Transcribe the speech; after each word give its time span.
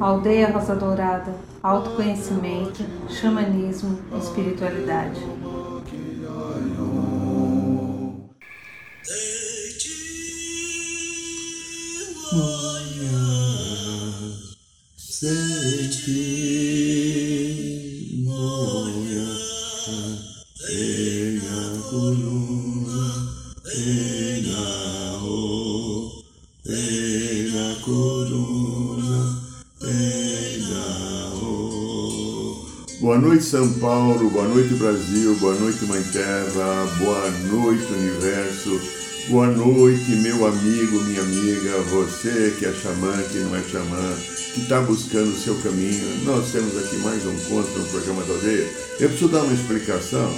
Aldeia 0.00 0.50
Rosa 0.52 0.76
Dourada, 0.76 1.34
autoconhecimento, 1.62 2.84
xamanismo, 3.08 3.98
espiritualidade. 4.18 5.20
Boa 5.42 5.72
noite, 33.32 33.44
São 33.44 33.72
Paulo. 33.74 34.28
Boa 34.28 34.46
noite, 34.46 34.74
Brasil. 34.74 35.34
Boa 35.36 35.54
noite, 35.54 35.82
Mãe 35.86 36.02
Terra. 36.12 36.86
Boa 36.98 37.30
noite, 37.50 37.90
Universo. 37.90 38.78
Boa 39.28 39.46
noite, 39.46 40.10
meu 40.10 40.46
amigo, 40.46 41.00
minha 41.00 41.22
amiga. 41.22 41.78
Você 41.92 42.54
que 42.58 42.66
é 42.66 42.72
xamã, 42.74 43.22
que 43.30 43.38
não 43.38 43.56
é 43.56 43.62
xamã, 43.62 44.14
que 44.52 44.60
está 44.60 44.82
buscando 44.82 45.30
o 45.30 45.38
seu 45.38 45.54
caminho. 45.62 46.04
Nós 46.24 46.52
temos 46.52 46.76
aqui 46.76 46.96
mais 46.96 47.24
um 47.24 47.34
conto 47.48 47.70
no 47.70 47.86
programa 47.86 48.22
da 48.24 48.34
aldeia. 48.34 48.68
Eu 49.00 49.08
preciso 49.08 49.30
dar 49.30 49.44
uma 49.44 49.54
explicação. 49.54 50.30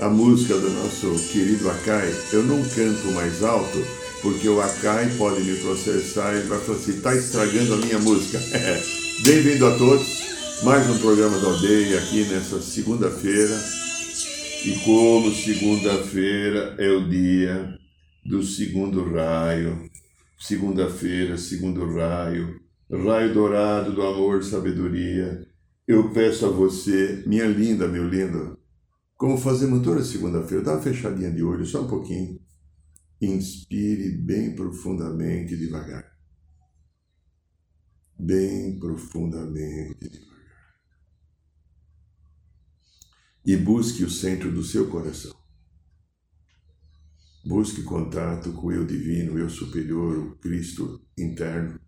A 0.00 0.10
música 0.10 0.54
do 0.54 0.68
nosso 0.68 1.14
querido 1.30 1.70
Akai, 1.70 2.12
eu 2.32 2.42
não 2.42 2.62
canto 2.62 3.10
mais 3.12 3.42
alto, 3.42 3.82
porque 4.20 4.48
o 4.48 4.60
Akai 4.60 5.08
pode 5.16 5.42
me 5.44 5.56
processar 5.60 6.34
e 6.34 6.42
vai 6.42 6.58
falar 6.58 6.76
assim: 6.76 6.90
está 6.90 7.14
estragando 7.14 7.74
a 7.74 7.76
minha 7.78 7.98
música. 8.00 8.38
Bem-vindo 9.24 9.64
a 9.66 9.78
todos 9.78 10.33
mais 10.62 10.88
um 10.88 10.98
programa 10.98 11.38
da 11.40 11.48
aldeia 11.48 11.98
aqui 11.98 12.24
nessa 12.26 12.60
segunda-feira. 12.60 13.54
E 14.64 14.78
como 14.84 15.34
segunda-feira 15.34 16.76
é 16.78 16.88
o 16.90 17.08
dia 17.08 17.78
do 18.24 18.42
segundo 18.42 19.04
raio, 19.12 19.90
segunda-feira, 20.38 21.36
segundo 21.36 21.84
raio, 21.94 22.60
raio 22.90 23.34
dourado 23.34 23.92
do 23.92 24.02
amor, 24.02 24.42
sabedoria, 24.42 25.46
eu 25.86 26.10
peço 26.12 26.46
a 26.46 26.50
você, 26.50 27.22
minha 27.26 27.46
linda, 27.46 27.86
meu 27.86 28.08
lindo, 28.08 28.58
como 29.16 29.36
fazemos 29.36 29.82
toda 29.82 30.02
segunda-feira, 30.02 30.64
dá 30.64 30.72
uma 30.72 30.82
fechadinha 30.82 31.30
de 31.30 31.42
olho, 31.42 31.66
só 31.66 31.82
um 31.82 31.88
pouquinho. 31.88 32.40
Inspire 33.20 34.12
bem 34.12 34.54
profundamente, 34.54 35.56
devagar. 35.56 36.04
Bem 38.18 38.78
profundamente, 38.78 40.08
devagar 40.08 40.33
e 43.44 43.56
busque 43.56 44.02
o 44.02 44.10
centro 44.10 44.50
do 44.50 44.62
seu 44.62 44.88
coração. 44.88 45.34
Busque 47.44 47.82
contato 47.82 48.52
com 48.52 48.68
o 48.68 48.72
eu 48.72 48.86
divino, 48.86 49.34
o 49.34 49.38
eu 49.38 49.50
superior, 49.50 50.16
o 50.16 50.36
Cristo 50.36 51.02
interno, 51.18 51.78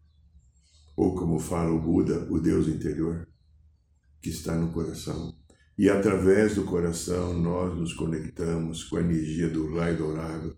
ou 0.94 1.14
como 1.14 1.38
fala 1.38 1.72
o 1.72 1.80
Buda, 1.80 2.26
o 2.30 2.38
Deus 2.38 2.68
interior, 2.68 3.26
que 4.20 4.28
está 4.28 4.54
no 4.54 4.70
coração. 4.70 5.34
E 5.78 5.88
através 5.88 6.54
do 6.54 6.64
coração 6.64 7.32
nós 7.32 7.74
nos 7.74 7.94
conectamos 7.94 8.84
com 8.84 8.96
a 8.96 9.00
energia 9.00 9.48
do 9.48 9.74
raio 9.74 9.96
dourado. 9.96 10.56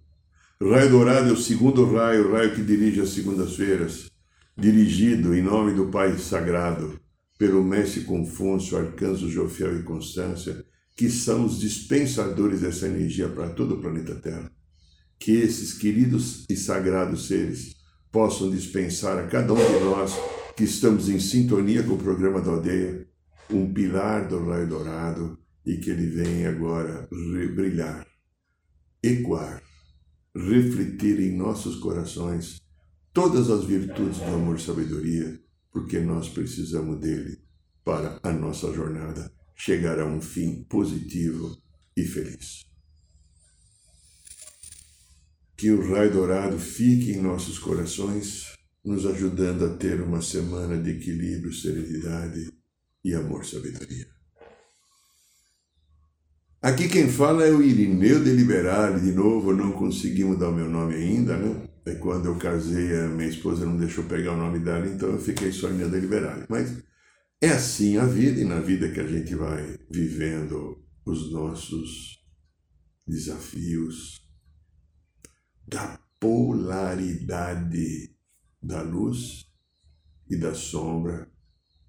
O 0.60 0.70
raio 0.70 0.91
dourado 0.91 1.28
é 1.28 1.32
o 1.32 1.36
segundo 1.36 1.84
raio, 1.92 2.28
o 2.28 2.32
raio 2.32 2.54
que 2.54 2.62
dirige 2.62 3.00
as 3.00 3.10
segundas-feiras, 3.10 4.10
dirigido 4.56 5.32
em 5.32 5.42
nome 5.42 5.74
do 5.74 5.86
Pai 5.86 6.19
Sagrado, 6.19 6.98
pelo 7.38 7.62
Mestre 7.62 8.03
Confúcio, 8.03 8.76
Arcanjo 8.76 9.28
Jofiel 9.28 9.78
e 9.78 9.84
Constância, 9.84 10.64
que 10.98 11.09
são 11.09 11.47
os 11.47 11.60
dispensadores 11.60 12.62
dessa 12.62 12.88
energia 12.88 13.28
para 13.28 13.50
todo 13.50 13.76
o 13.76 13.81
planeta 13.81 14.16
Terra. 14.16 14.50
Que 15.16 15.31
esses 15.31 15.72
queridos 15.72 16.44
e 16.50 16.56
sagrados 16.56 17.28
seres 17.28 17.76
possam 18.10 18.50
dispensar 18.50 19.16
a 19.16 19.28
cada 19.28 19.53
um 19.53 19.56
de 19.56 19.84
nós 19.84 20.12
que 20.56 20.64
estamos 20.64 21.08
em 21.08 21.20
sintonia 21.20 21.84
com 21.84 21.92
o 21.92 21.98
programa 21.98 22.41
da 22.41 22.50
aldeia 22.50 23.06
um 23.48 23.72
pilar 23.72 24.26
do 24.26 24.44
raio 24.44 24.69
dourado 24.69 25.38
e 25.64 25.76
que 25.76 25.88
ele 25.88 26.08
venha 26.08 26.50
agora 26.50 27.08
brilhar, 27.54 28.04
ecoar, 29.00 29.62
refletir 30.34 31.20
em 31.20 31.37
nossos 31.37 31.76
corações 31.76 32.60
todas 33.12 33.48
as 33.50 33.64
virtudes 33.64 34.19
do 34.19 34.34
amor 34.34 34.56
e 34.56 34.60
sabedoria, 34.60 35.41
porque 35.70 36.00
nós 36.00 36.28
precisamos 36.28 36.98
dele 36.98 37.38
para 37.84 38.19
a 38.20 38.32
nossa 38.32 38.72
jornada 38.72 39.38
chegar 39.58 39.98
a 39.98 40.06
um 40.06 40.20
fim 40.20 40.62
positivo 40.69 41.60
e 41.96 42.04
feliz. 42.04 42.64
Que 45.56 45.72
o 45.72 45.92
raio 45.92 46.12
dourado 46.12 46.58
fique 46.58 47.10
em 47.10 47.20
nossos 47.20 47.58
corações, 47.58 48.52
nos 48.84 49.04
ajudando 49.04 49.64
a 49.64 49.76
ter 49.76 50.00
uma 50.00 50.22
semana 50.22 50.80
de 50.80 50.91
equilíbrio, 50.92 51.52
serenidade 51.52 52.52
e 53.04 53.12
amor-sabedoria. 53.12 54.06
Aqui 56.62 56.88
quem 56.88 57.08
fala 57.08 57.44
é 57.44 57.50
o 57.50 57.62
Irineu 57.62 58.22
de 58.22 58.30
Liberale, 58.30 59.00
de 59.00 59.12
novo, 59.12 59.52
não 59.52 59.72
consegui 59.72 60.25
mudar 60.25 60.50
o 60.50 60.54
meu 60.54 60.69
nome 60.69 60.94
ainda, 60.94 61.36
né? 61.36 61.69
É 61.84 61.94
quando 61.94 62.26
eu 62.26 62.36
casei, 62.36 62.96
a 62.96 63.08
minha 63.08 63.28
esposa 63.28 63.64
não 63.64 63.76
deixou 63.76 64.04
pegar 64.04 64.32
o 64.32 64.36
nome 64.36 64.60
dela, 64.60 64.86
então 64.86 65.08
eu 65.10 65.20
fiquei 65.20 65.50
só 65.50 65.69
Irineu 65.69 65.90
de 65.90 66.00
Liberale. 66.00 66.44
Mas 66.48 66.76
é 67.41 67.50
assim 67.50 67.97
a 67.97 68.04
vida, 68.04 68.41
e 68.41 68.44
na 68.44 68.60
vida 68.60 68.91
que 68.91 69.00
a 69.00 69.06
gente 69.06 69.34
vai 69.34 69.78
vivendo 69.91 70.84
os 71.04 71.31
nossos 71.32 72.19
desafios 73.06 74.28
da 75.66 75.99
polaridade 76.19 78.15
da 78.60 78.82
luz 78.82 79.47
e 80.28 80.37
da 80.37 80.53
sombra 80.54 81.31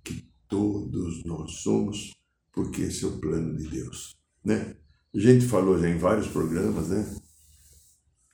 que 0.03 0.31
todos 0.47 1.23
nós 1.25 1.51
somos, 1.61 2.13
porque 2.53 2.83
esse 2.83 3.03
é 3.03 3.07
o 3.07 3.19
plano 3.19 3.57
de 3.57 3.67
Deus, 3.67 4.15
né? 4.43 4.77
A 5.13 5.19
gente 5.19 5.45
falou 5.47 5.79
já 5.79 5.89
em 5.89 5.97
vários 5.97 6.27
programas, 6.27 6.89
né? 6.89 7.15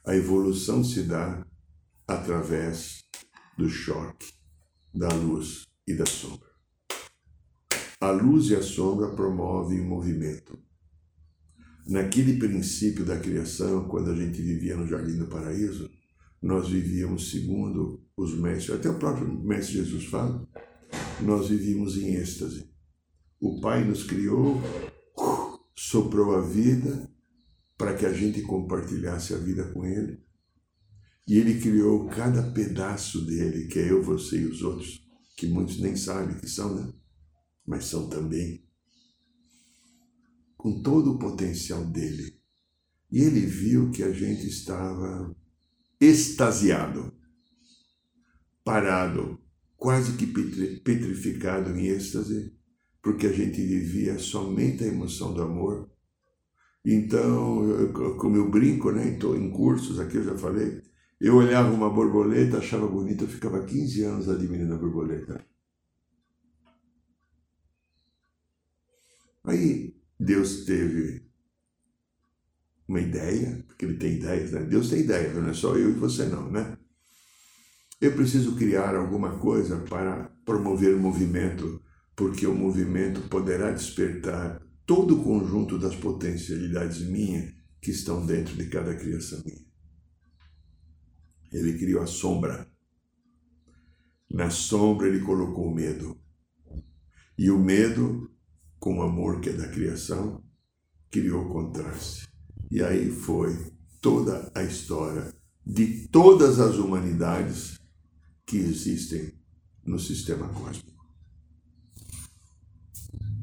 A 0.03 0.16
evolução 0.16 0.84
se 0.84 1.03
dá 1.03 1.47
através 2.06 3.03
do 3.58 3.70
choque 3.70 4.34
da 4.94 5.08
luz 5.08 5.66
e 5.88 5.94
da 5.96 6.06
sombra. 6.06 6.55
A 8.06 8.12
luz 8.12 8.52
e 8.52 8.56
a 8.56 8.62
sombra 8.62 9.16
promovem 9.16 9.80
o 9.80 9.86
movimento. 9.86 10.56
Naquele 11.88 12.38
princípio 12.38 13.04
da 13.04 13.18
criação, 13.18 13.88
quando 13.88 14.12
a 14.12 14.16
gente 14.16 14.40
vivia 14.44 14.78
no 14.78 14.86
Jardim 14.86 15.18
do 15.18 15.26
Paraíso, 15.26 15.90
nós 16.40 16.70
vivíamos 16.70 17.32
segundo 17.32 18.06
os 18.16 18.38
mestres, 18.38 18.78
até 18.78 18.92
o 18.92 19.00
próprio 19.00 19.28
Mestre 19.44 19.78
Jesus 19.78 20.06
fala, 20.06 20.48
nós 21.20 21.50
vivíamos 21.50 21.98
em 21.98 22.14
êxtase. 22.14 22.70
O 23.40 23.60
Pai 23.60 23.84
nos 23.84 24.04
criou, 24.04 24.62
soprou 25.76 26.36
a 26.36 26.42
vida 26.42 27.12
para 27.76 27.96
que 27.96 28.06
a 28.06 28.14
gente 28.14 28.44
compartilhasse 28.44 29.34
a 29.34 29.38
vida 29.38 29.64
com 29.72 29.84
Ele. 29.84 30.20
E 31.28 31.40
Ele 31.40 31.60
criou 31.60 32.08
cada 32.10 32.52
pedaço 32.52 33.26
dele, 33.26 33.66
que 33.66 33.80
é 33.80 33.92
eu, 33.92 34.04
você 34.04 34.42
e 34.42 34.46
os 34.46 34.62
outros, 34.62 35.04
que 35.36 35.48
muitos 35.48 35.80
nem 35.80 35.96
sabem 35.96 36.38
que 36.38 36.48
são, 36.48 36.76
né? 36.76 36.94
Mas 37.66 37.86
são 37.86 38.09
também 38.09 38.66
com 40.58 40.81
todo 40.81 41.14
o 41.14 41.20
potencial 41.20 41.86
dele. 41.86 42.40
E 43.12 43.22
ele 43.22 43.42
viu 43.42 43.92
que 43.92 44.03
a 44.03 44.12
gente 44.12 44.48
estava 44.48 45.35
extasiado, 46.02 47.14
parado, 48.64 49.40
quase 49.78 50.14
que 50.14 50.26
petrificado 50.79 51.70
em 51.70 51.88
êxtase, 51.88 52.53
porque 53.02 53.28
a 53.28 53.32
gente 53.32 53.62
vivia 53.62 54.17
somente 54.17 54.84
a 54.84 54.88
emoção 54.88 55.34
do 55.34 55.44
amor. 55.44 55.88
Então, 56.84 57.62
como 58.17 58.35
eu 58.35 58.50
brinco, 58.50 58.91
né, 58.91 59.08
em 59.08 59.52
cursos, 59.52 60.00
aqui 60.00 60.17
eu 60.17 60.23
já 60.23 60.38
falei, 60.38 60.82
eu 61.22 61.35
olhava 61.35 61.72
uma 61.72 61.90
borboleta, 61.90 62.58
achava 62.58 62.88
bonita, 62.88 63.23
eu 63.23 63.28
ficava 63.28 63.64
15 63.64 64.03
anos 64.03 64.29
admirando 64.29 64.73
a 64.73 64.78
borboleta. 64.78 65.46
Aí 69.46 69.96
Deus 70.20 70.66
teve 70.66 71.26
uma 72.88 73.00
ideia, 73.00 73.64
porque 73.68 73.86
ele 73.86 73.97
tem 73.97 74.16
ideias, 74.16 74.52
né? 74.52 74.64
Deus 74.64 74.90
tem 74.90 75.00
ideia, 75.00 75.34
não 75.34 75.50
é 75.50 75.53
só 75.53 75.76
eu 75.76 75.90
e 75.92 75.94
você 75.94 76.26
não, 76.26 76.52
né? 76.52 76.78
Eu 78.00 78.14
preciso 78.14 78.56
criar 78.56 78.96
alguma 78.96 79.38
coisa 79.40 79.78
para 79.78 80.30
promover 80.46 80.94
o 80.96 81.00
movimento, 81.00 81.82
porque 82.16 82.46
o 82.46 82.53
movimento 82.53 83.22
poderá 83.30 83.72
despertar 83.72 84.62
todo 84.86 85.20
o 85.20 85.24
conjunto 85.24 85.80
das 85.80 85.96
potencialidades 85.96 87.02
minhas 87.02 87.53
que 87.82 87.91
estão 87.91 88.26
dentro 88.26 88.56
de 88.56 88.68
cada 88.68 88.96
criação 88.96 89.41
minha. 89.46 89.66
Ele 91.52 91.78
criou 91.78 92.02
a 92.02 92.08
sombra. 92.08 92.68
Na 94.30 94.50
sombra 94.50 95.08
ele 95.08 95.22
colocou 95.22 95.72
o 95.72 95.74
medo. 95.74 96.20
E 97.38 97.50
o 97.50 97.58
medo, 97.58 98.34
com 98.80 99.00
o 99.00 99.02
amor 99.02 99.42
que 99.42 99.50
é 99.50 99.54
da 99.54 99.68
criação, 99.68 100.44
criou 101.12 101.46
contraste. 101.50 102.28
E 102.70 102.82
aí 102.82 103.10
foi 103.10 103.56
toda 104.02 104.52
a 104.54 104.64
história 104.64 105.34
de 105.66 106.08
todas 106.10 106.60
as 106.60 106.76
humanidades 106.76 107.80
que 108.46 108.58
existem 108.58 109.34
no 109.86 110.00
sistema 110.00 110.48
cósmico. 110.50 111.04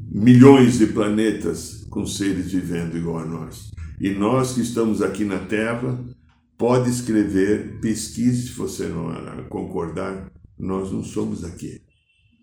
Milhões 0.09 0.79
de 0.79 0.87
planetas 0.87 1.85
com 1.91 2.07
seres 2.07 2.53
vivendo 2.53 2.97
igual 2.97 3.21
a 3.21 3.25
nós. 3.25 3.71
E 4.01 4.11
nós 4.11 4.55
que 4.55 4.61
estamos 4.61 5.01
aqui 5.01 5.25
na 5.25 5.39
Terra, 5.47 5.99
pode 6.59 6.91
escrever, 6.91 7.81
pesquise 7.81 8.49
se 8.49 8.53
você 8.53 8.87
não 8.87 9.11
concordar, 9.49 10.31
nós 10.59 10.93
não 10.93 11.03
somos 11.03 11.45
aqui. 11.45 11.83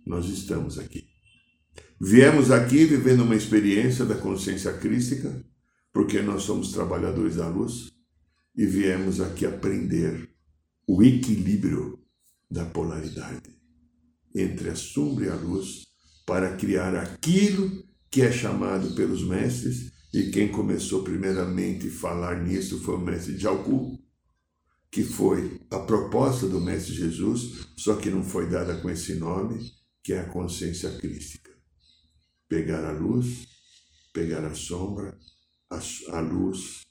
Nós 0.06 0.28
estamos 0.28 0.78
aqui. 0.80 1.09
Viemos 2.02 2.50
aqui 2.50 2.86
vivendo 2.86 3.24
uma 3.24 3.36
experiência 3.36 4.06
da 4.06 4.16
consciência 4.16 4.72
crística, 4.72 5.46
porque 5.92 6.22
nós 6.22 6.44
somos 6.44 6.72
trabalhadores 6.72 7.36
da 7.36 7.50
luz, 7.50 7.92
e 8.56 8.66
viemos 8.66 9.20
aqui 9.20 9.46
aprender 9.46 10.30
o 10.88 11.04
equilíbrio 11.04 12.00
da 12.50 12.64
polaridade 12.64 13.54
entre 14.34 14.70
a 14.70 14.76
sombra 14.76 15.26
e 15.26 15.30
a 15.30 15.36
luz 15.36 15.88
para 16.26 16.56
criar 16.56 16.96
aquilo 16.96 17.84
que 18.10 18.22
é 18.22 18.32
chamado 18.32 18.96
pelos 18.96 19.28
mestres, 19.28 19.92
e 20.14 20.32
quem 20.32 20.48
começou 20.48 21.04
primeiramente 21.04 21.90
a 21.90 21.92
falar 21.92 22.42
nisso 22.42 22.80
foi 22.80 22.96
o 22.96 23.02
mestre 23.02 23.38
Jalku, 23.38 24.00
que 24.90 25.04
foi 25.04 25.60
a 25.70 25.80
proposta 25.80 26.48
do 26.48 26.62
mestre 26.62 26.94
Jesus, 26.94 27.68
só 27.76 27.98
que 27.98 28.10
não 28.10 28.24
foi 28.24 28.50
dada 28.50 28.78
com 28.78 28.90
esse 28.90 29.16
nome, 29.16 29.60
que 30.02 30.14
é 30.14 30.22
a 30.22 30.30
consciência 30.30 30.92
crística. 30.98 31.49
Pegar 32.50 32.84
a 32.84 32.92
luz, 32.92 33.48
pegar 34.12 34.44
a 34.44 34.56
sombra, 34.56 35.16
a, 35.70 35.80
a 36.18 36.20
luz 36.20 36.88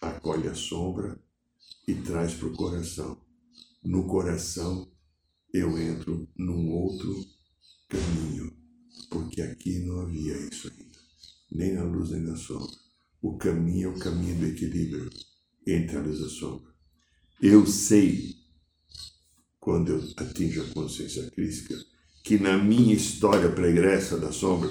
acolhe 0.00 0.46
a 0.46 0.54
sombra 0.54 1.20
e 1.86 1.94
traz 1.94 2.34
para 2.34 2.46
o 2.46 2.56
coração. 2.56 3.20
No 3.82 4.06
coração 4.06 4.88
eu 5.52 5.76
entro 5.78 6.28
num 6.36 6.70
outro 6.70 7.26
caminho, 7.88 8.56
porque 9.10 9.42
aqui 9.42 9.80
não 9.80 10.02
havia 10.02 10.36
isso 10.46 10.70
ainda, 10.70 10.98
nem 11.50 11.74
na 11.74 11.82
luz 11.82 12.10
nem 12.10 12.20
na 12.20 12.36
sombra. 12.36 12.78
O 13.20 13.36
caminho 13.36 13.90
é 13.90 13.96
o 13.96 13.98
caminho 13.98 14.38
do 14.38 14.46
equilíbrio 14.46 15.10
entre 15.66 15.96
a 15.96 16.00
luz 16.00 16.20
e 16.20 16.24
a 16.24 16.28
sombra. 16.28 16.70
Eu 17.42 17.66
sei, 17.66 18.36
quando 19.58 19.90
eu 19.90 20.12
atinjo 20.16 20.62
a 20.62 20.68
consciência 20.72 21.28
crítica, 21.32 21.76
que 22.22 22.38
na 22.38 22.56
minha 22.56 22.94
história 22.94 23.50
pregressa 23.50 24.16
da 24.16 24.30
sombra, 24.30 24.70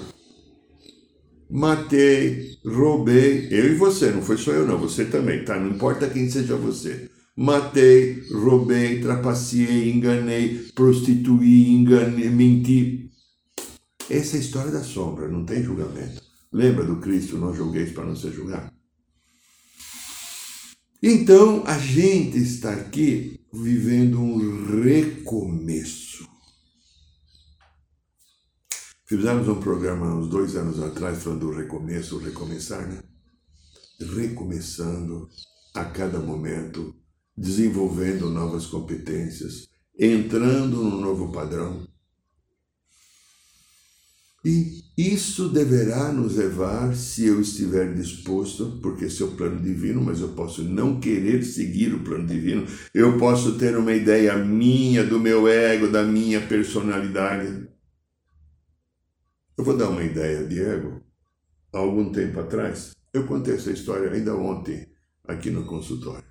matei, 1.50 2.58
roubei, 2.64 3.48
eu 3.50 3.72
e 3.72 3.74
você, 3.74 4.10
não 4.10 4.22
foi 4.22 4.36
só 4.36 4.52
eu 4.52 4.66
não, 4.66 4.78
você 4.78 5.04
também, 5.04 5.44
tá? 5.44 5.58
Não 5.58 5.70
importa 5.70 6.08
quem 6.08 6.30
seja 6.30 6.56
você 6.56 7.10
matei, 7.40 8.22
roubei, 8.30 9.00
trapaceei, 9.00 9.90
enganei, 9.90 10.70
prostituí, 10.74 11.70
enganei, 11.70 12.28
menti. 12.28 13.10
Essa 14.10 14.36
é 14.36 14.38
a 14.38 14.42
história 14.42 14.70
da 14.70 14.82
sombra, 14.82 15.26
não 15.26 15.46
tem 15.46 15.62
julgamento. 15.62 16.22
Lembra 16.52 16.84
do 16.84 16.96
Cristo, 16.96 17.38
não 17.38 17.54
julgueis 17.54 17.92
para 17.92 18.04
não 18.04 18.14
ser 18.14 18.32
julgado? 18.32 18.70
Então, 21.02 21.64
a 21.66 21.78
gente 21.78 22.36
está 22.36 22.72
aqui 22.72 23.40
vivendo 23.50 24.20
um 24.20 24.82
recomeço. 24.82 26.28
Fizemos 29.10 29.48
um 29.48 29.58
programa 29.58 30.14
uns 30.14 30.28
dois 30.28 30.54
anos 30.54 30.80
atrás 30.80 31.24
falando 31.24 31.40
do 31.40 31.50
recomeço, 31.50 32.16
recomeçar, 32.18 32.86
né? 32.86 33.02
Recomeçando 34.00 35.28
a 35.74 35.84
cada 35.84 36.20
momento 36.20 36.94
desenvolvendo 37.36 38.30
novas 38.30 38.66
competências, 38.66 39.66
entrando 39.98 40.76
no 40.76 41.00
novo 41.00 41.32
padrão. 41.32 41.88
E 44.44 44.80
isso 44.96 45.48
deverá 45.48 46.12
nos 46.12 46.36
levar, 46.36 46.94
se 46.94 47.26
eu 47.26 47.40
estiver 47.40 47.92
disposto, 47.92 48.78
porque 48.80 49.06
esse 49.06 49.24
é 49.24 49.26
o 49.26 49.32
plano 49.32 49.60
divino, 49.60 50.00
mas 50.00 50.20
eu 50.20 50.28
posso 50.34 50.62
não 50.62 51.00
querer 51.00 51.42
seguir 51.42 51.92
o 51.92 52.04
plano 52.04 52.28
divino, 52.28 52.64
eu 52.94 53.18
posso 53.18 53.58
ter 53.58 53.76
uma 53.76 53.92
ideia 53.92 54.36
minha, 54.36 55.04
do 55.04 55.18
meu 55.18 55.48
ego, 55.48 55.88
da 55.88 56.04
minha 56.04 56.40
personalidade. 56.40 57.68
Eu 59.60 59.64
vou 59.64 59.76
dar 59.76 59.90
uma 59.90 60.02
ideia 60.02 60.42
de 60.46 60.58
ego. 60.58 61.02
Há 61.70 61.80
algum 61.80 62.10
tempo 62.10 62.40
atrás, 62.40 62.96
eu 63.12 63.26
contei 63.26 63.56
essa 63.56 63.70
história 63.70 64.10
ainda 64.10 64.34
ontem, 64.34 64.90
aqui 65.22 65.50
no 65.50 65.66
consultório. 65.66 66.24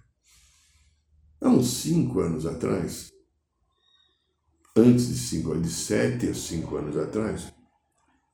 Há 1.39 1.47
uns 1.47 1.67
cinco 1.67 2.21
anos 2.21 2.47
atrás, 2.47 3.11
antes 4.75 5.09
de 5.09 5.15
cinco 5.15 5.55
de 5.61 5.69
sete 5.69 6.29
a 6.29 6.33
cinco 6.33 6.77
anos 6.77 6.97
atrás, 6.97 7.53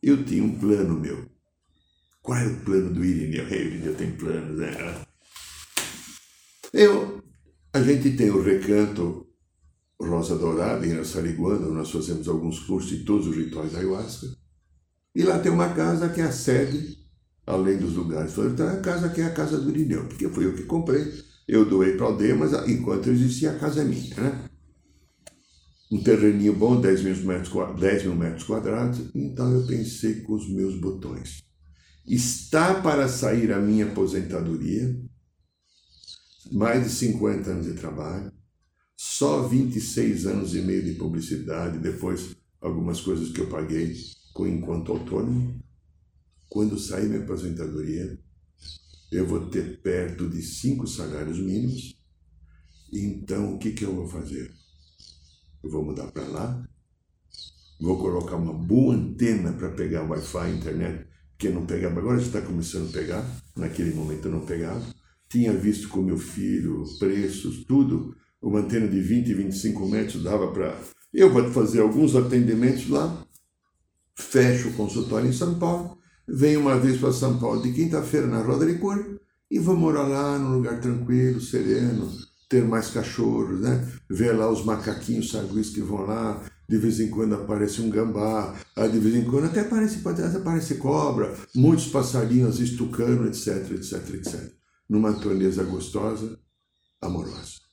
eu 0.01 0.23
tinha 0.23 0.41
um 0.41 0.57
plano 0.57 0.97
meu. 0.97 1.29
Qual 2.21 2.37
é 2.37 2.47
o 2.47 2.61
plano 2.61 2.93
do 2.93 3.03
Irineu? 3.03 3.49
Hey, 3.49 3.65
Irineu 3.65 3.95
tem 3.95 4.15
planos, 4.15 4.57
né? 4.57 5.05
Eu, 6.71 7.21
a 7.73 7.81
gente 7.81 8.15
tem 8.15 8.29
o 8.29 8.41
recanto 8.41 9.27
Rosa 9.99 10.37
Dourada 10.37 10.87
em 10.87 11.03
Sariguanda, 11.03 11.67
nós 11.67 11.91
fazemos 11.91 12.29
alguns 12.29 12.61
cursos 12.61 12.89
de 12.91 13.03
todos 13.03 13.27
os 13.27 13.35
rituais 13.35 13.75
ayahuasca. 13.75 14.44
E 15.15 15.23
lá 15.23 15.39
tem 15.39 15.51
uma 15.51 15.69
casa 15.69 16.09
que 16.09 16.19
é 16.19 16.25
a 16.25 16.31
sede, 16.31 16.97
além 17.47 17.77
dos 17.77 17.93
lugares. 17.93 18.35
É 18.37 18.63
a 18.63 18.81
casa 18.81 19.09
que 19.09 19.21
é 19.21 19.25
a 19.25 19.33
casa 19.33 19.57
do 19.57 19.69
Irineu, 19.69 20.05
porque 20.07 20.27
foi 20.27 20.45
eu 20.45 20.53
que 20.53 20.63
comprei 20.63 21.23
eu 21.47 21.65
doei 21.65 21.95
para 21.95 22.07
a 22.07 22.09
aldeia, 22.09 22.35
mas 22.35 22.53
enquanto 22.67 23.09
existia 23.09 23.51
a 23.51 23.59
casa 23.59 23.81
é 23.81 23.85
minha, 23.85 24.15
né? 24.15 24.49
Um 25.91 26.01
terreninho 26.01 26.53
bom, 26.53 26.81
10 26.81 27.03
mil, 27.03 27.15
metros, 27.17 27.79
10 27.79 28.03
mil 28.03 28.15
metros 28.15 28.43
quadrados, 28.43 28.99
então 29.13 29.51
eu 29.53 29.65
pensei 29.67 30.21
com 30.21 30.33
os 30.33 30.49
meus 30.49 30.75
botões. 30.79 31.43
Está 32.05 32.81
para 32.81 33.07
sair 33.07 33.51
a 33.53 33.59
minha 33.59 33.85
aposentadoria, 33.85 34.99
mais 36.51 36.83
de 36.83 36.89
50 36.89 37.49
anos 37.49 37.65
de 37.67 37.73
trabalho, 37.73 38.31
só 38.97 39.47
26 39.47 40.25
anos 40.25 40.55
e 40.55 40.61
meio 40.61 40.83
de 40.83 40.93
publicidade, 40.93 41.77
depois 41.77 42.35
algumas 42.59 43.01
coisas 43.01 43.29
que 43.29 43.41
eu 43.41 43.47
paguei 43.47 43.95
enquanto 44.43 44.91
autônomo. 44.91 45.63
Quando 46.49 46.77
sair 46.77 47.07
minha 47.07 47.23
aposentadoria, 47.23 48.19
eu 49.11 49.25
vou 49.25 49.47
ter 49.47 49.81
perto 49.81 50.29
de 50.29 50.41
cinco 50.41 50.87
salários 50.87 51.39
mínimos. 51.39 51.95
Então, 52.91 53.55
o 53.55 53.57
que, 53.57 53.71
que 53.71 53.85
eu 53.85 53.95
vou 53.95 54.07
fazer? 54.07 54.51
Eu 55.63 55.71
vou 55.71 55.83
mudar 55.83 56.11
para 56.11 56.27
lá, 56.27 56.67
vou 57.79 57.97
colocar 57.97 58.35
uma 58.35 58.53
boa 58.53 58.95
antena 58.95 59.51
para 59.53 59.71
pegar 59.71 60.03
Wi-Fi, 60.03 60.51
internet, 60.51 61.07
porque 61.31 61.49
não 61.49 61.65
pegava, 61.65 61.99
agora 61.99 62.21
está 62.21 62.41
começando 62.41 62.89
a 62.89 62.93
pegar, 62.93 63.25
naquele 63.55 63.93
momento 63.93 64.27
eu 64.27 64.31
não 64.31 64.45
pegava. 64.45 64.85
Tinha 65.27 65.51
visto 65.53 65.89
com 65.89 66.01
meu 66.01 66.17
filho 66.17 66.83
preços, 66.99 67.65
tudo, 67.65 68.15
uma 68.41 68.59
antena 68.59 68.87
de 68.87 69.01
20, 69.01 69.33
25 69.33 69.87
metros 69.87 70.23
dava 70.23 70.51
para. 70.51 70.79
Eu 71.11 71.31
vou 71.33 71.51
fazer 71.51 71.81
alguns 71.81 72.15
atendimentos 72.15 72.87
lá, 72.89 73.24
fecho 74.15 74.69
o 74.69 74.73
consultório 74.73 75.29
em 75.29 75.33
São 75.33 75.55
Paulo, 75.55 75.97
venho 76.27 76.61
uma 76.61 76.79
vez 76.79 76.99
para 76.99 77.11
São 77.11 77.37
Paulo 77.37 77.61
de 77.61 77.73
quinta-feira 77.73 78.27
na 78.27 78.41
Roda 78.41 78.65
de 78.65 78.79
Cor 78.79 79.19
e 79.49 79.59
vou 79.59 79.75
morar 79.75 80.07
lá 80.07 80.39
num 80.39 80.55
lugar 80.55 80.79
tranquilo, 80.79 81.39
sereno, 81.39 82.11
ter 82.49 82.63
mais 82.63 82.89
cachorros, 82.89 83.59
né? 83.61 83.87
Ver 84.09 84.33
lá 84.33 84.49
os 84.49 84.63
macaquinhos 84.63 85.31
saguis 85.31 85.69
que 85.69 85.81
vão 85.81 86.05
lá, 86.05 86.43
de 86.67 86.77
vez 86.77 86.99
em 86.99 87.09
quando 87.09 87.35
aparece 87.35 87.81
um 87.81 87.89
gambá, 87.89 88.55
de 88.75 88.99
vez 88.99 89.15
em 89.15 89.25
quando 89.25 89.45
até 89.45 89.61
aparece, 89.61 90.01
aparece 90.35 90.75
cobra, 90.75 91.35
muitos 91.53 91.87
passarinhos 91.87 92.59
estucando, 92.59 93.27
etc, 93.27 93.71
etc, 93.71 94.13
etc. 94.15 94.51
Numa 94.89 95.11
natureza 95.11 95.63
gostosa, 95.63 96.39
amorosa. 97.01 97.64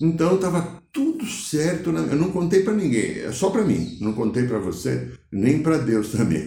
Então 0.00 0.34
estava 0.34 0.82
tudo 0.92 1.26
certo, 1.26 1.90
né? 1.90 2.06
eu 2.10 2.16
não 2.16 2.30
contei 2.30 2.62
para 2.62 2.74
ninguém, 2.74 3.20
é 3.20 3.32
só 3.32 3.50
para 3.50 3.64
mim, 3.64 3.98
não 4.00 4.12
contei 4.12 4.46
para 4.46 4.58
você, 4.58 5.12
nem 5.32 5.62
para 5.62 5.78
Deus 5.78 6.08
também. 6.12 6.46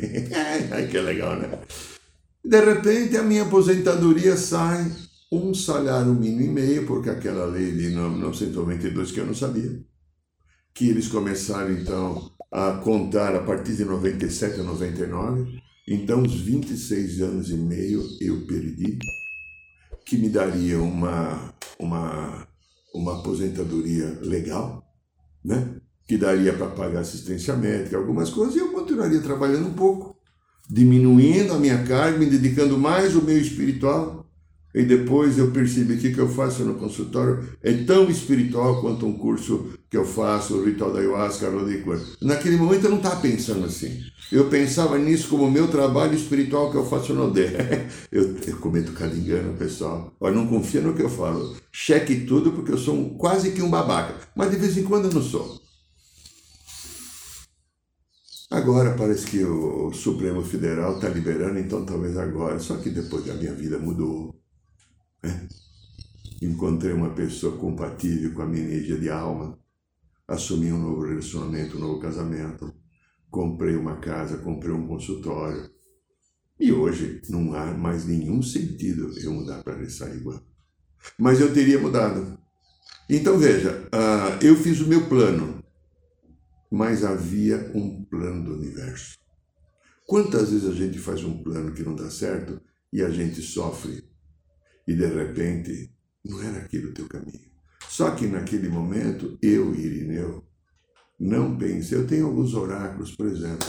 Que 0.90 1.00
legal, 1.00 1.36
né? 1.38 1.60
De 2.44 2.60
repente 2.60 3.18
a 3.18 3.24
minha 3.24 3.44
aposentadoria 3.44 4.38
sai 4.38 4.92
um 5.32 5.54
salário 5.54 6.14
mínimo 6.14 6.42
e 6.42 6.48
meio, 6.48 6.86
porque 6.88 7.10
aquela 7.10 7.46
lei 7.46 7.72
de 7.72 7.90
1992 7.90 9.12
que 9.12 9.20
eu 9.20 9.26
não 9.26 9.36
sabia, 9.36 9.84
que 10.74 10.90
eles 10.90 11.08
começaram 11.08 11.72
então 11.72 12.32
a 12.52 12.74
contar 12.84 13.36
a 13.36 13.44
partir 13.44 13.76
de 13.76 13.86
97 13.86 14.62
a 14.62 14.64
99, 14.64 15.62
então 15.88 16.24
os 16.24 16.40
26 16.40 17.22
anos 17.22 17.50
e 17.50 17.56
meio 17.56 18.04
eu 18.22 18.46
perdi, 18.48 18.98
que 20.06 20.18
me 20.18 20.30
daria 20.30 20.80
uma, 20.80 21.54
uma 21.80 22.48
uma 23.00 23.20
aposentadoria 23.20 24.20
legal, 24.22 24.84
né? 25.44 25.76
que 26.06 26.18
daria 26.18 26.54
para 26.54 26.68
pagar 26.68 27.02
assistência 27.02 27.56
médica, 27.56 27.96
algumas 27.96 28.30
coisas, 28.32 28.56
e 28.56 28.60
eu 28.60 28.72
continuaria 28.72 29.22
trabalhando 29.22 29.68
um 29.68 29.74
pouco, 29.74 30.18
diminuindo 30.68 31.54
a 31.54 31.60
minha 31.60 31.84
carga, 31.84 32.18
me 32.18 32.26
dedicando 32.26 32.78
mais 32.78 33.16
ao 33.16 33.22
meio 33.22 33.40
espiritual. 33.40 34.19
E 34.74 34.84
depois 34.84 35.38
eu 35.38 35.52
percebi 35.52 35.98
que 35.98 36.10
o 36.10 36.14
que 36.14 36.20
eu 36.20 36.30
faço 36.30 36.64
no 36.64 36.76
consultório 36.76 37.44
é 37.64 37.74
tão 37.74 38.10
espiritual 38.10 38.82
quanto 38.82 39.06
um 39.06 39.18
curso 39.18 39.74
que 39.90 39.98
eu 39.98 40.06
faço, 40.06 40.56
o 40.56 40.66
ritual 40.66 40.94
da 40.94 41.00
ayahuasca, 41.00 41.50
Rodicor. 41.50 42.00
Naquele 42.22 42.56
momento 42.58 42.84
eu 42.84 42.92
não 42.92 42.98
estava 42.98 43.20
pensando 43.20 43.66
assim. 43.66 44.04
Eu 44.32 44.48
pensava 44.48 44.98
nisso 45.00 45.28
como 45.30 45.50
meu 45.50 45.68
trabalho 45.68 46.14
espiritual 46.14 46.70
que 46.70 46.78
eu 46.78 46.86
faço 46.86 47.14
no 47.16 47.32
DE. 47.32 47.48
Eu, 48.12 48.36
eu 48.46 48.58
cometo 48.58 48.92
cada 48.94 49.16
engano, 49.16 49.56
pessoal. 49.58 50.14
Olha, 50.20 50.36
não 50.36 50.48
confia 50.48 50.82
no 50.82 50.94
que 50.94 51.02
eu 51.02 51.10
falo. 51.10 51.56
Cheque 51.72 52.26
tudo 52.26 52.52
porque 52.52 52.72
eu 52.72 52.78
sou 52.78 52.96
um, 52.96 53.18
quase 53.18 53.52
que 53.52 53.62
um 53.62 53.70
babaca. 53.70 54.16
Mas 54.36 54.52
de 54.52 54.58
vez 54.58 54.78
em 54.78 54.84
quando 54.84 55.06
eu 55.06 55.14
não 55.14 55.22
sou. 55.22 55.60
Agora 58.52 58.96
parece 58.96 59.28
que 59.28 59.44
o 59.44 59.92
Supremo 59.94 60.44
Federal 60.44 60.96
está 60.96 61.08
liberando, 61.08 61.60
então 61.60 61.86
talvez 61.86 62.18
agora. 62.18 62.60
Só 62.60 62.78
que 62.78 62.90
depois 62.90 63.30
a 63.30 63.34
minha 63.36 63.54
vida 63.54 63.78
mudou. 63.78 64.36
Encontrei 66.42 66.94
uma 66.94 67.10
pessoa 67.10 67.58
compatível 67.58 68.34
com 68.34 68.42
a 68.42 68.46
minha 68.46 68.64
energia 68.64 68.98
de 68.98 69.10
alma. 69.10 69.60
Assumi 70.28 70.72
um 70.72 70.80
novo 70.80 71.02
relacionamento, 71.06 71.78
um 71.78 71.82
novo 71.82 72.00
casamento. 72.00 72.74
Comprei 73.30 73.76
uma 73.76 73.98
casa, 73.98 74.38
comprei 74.38 74.72
um 74.72 74.88
consultório. 74.88 75.70
E 76.60 76.72
hoje 76.72 77.22
não 77.30 77.54
há 77.54 77.66
mais 77.66 78.06
nenhum 78.06 78.42
sentido 78.42 79.14
eu 79.20 79.34
mudar 79.34 79.64
para 79.64 79.78
Ressaíba. 79.78 80.44
Mas 81.18 81.40
eu 81.40 81.54
teria 81.54 81.80
mudado. 81.80 82.38
Então 83.10 83.38
veja, 83.38 83.88
uh, 83.94 84.44
eu 84.44 84.56
fiz 84.56 84.80
o 84.82 84.88
meu 84.88 85.08
plano 85.08 85.60
mas 86.70 87.04
havia 87.04 87.72
um 87.74 88.04
plano 88.04 88.44
do 88.44 88.54
universo. 88.54 89.18
Quantas 90.06 90.52
vezes 90.52 90.70
a 90.70 90.74
gente 90.74 91.00
faz 91.00 91.24
um 91.24 91.42
plano 91.42 91.74
que 91.74 91.84
não 91.84 91.96
dá 91.96 92.10
certo 92.10 92.62
e 92.92 93.02
a 93.02 93.10
gente 93.10 93.42
sofre 93.42 94.04
e 94.90 94.96
de 94.96 95.06
repente 95.06 95.92
não 96.26 96.42
era 96.42 96.58
aquele 96.58 96.88
o 96.88 96.94
teu 96.96 97.08
caminho. 97.08 97.48
Só 97.88 98.10
que 98.12 98.26
naquele 98.26 98.70
momento, 98.70 99.38
eu 99.40 99.76
Irineu 99.76 100.44
não 101.20 101.56
pensei. 101.56 101.96
Eu 101.96 102.08
tenho 102.08 102.26
alguns 102.26 102.56
oráculos, 102.56 103.16
por 103.16 103.28
exemplo, 103.28 103.68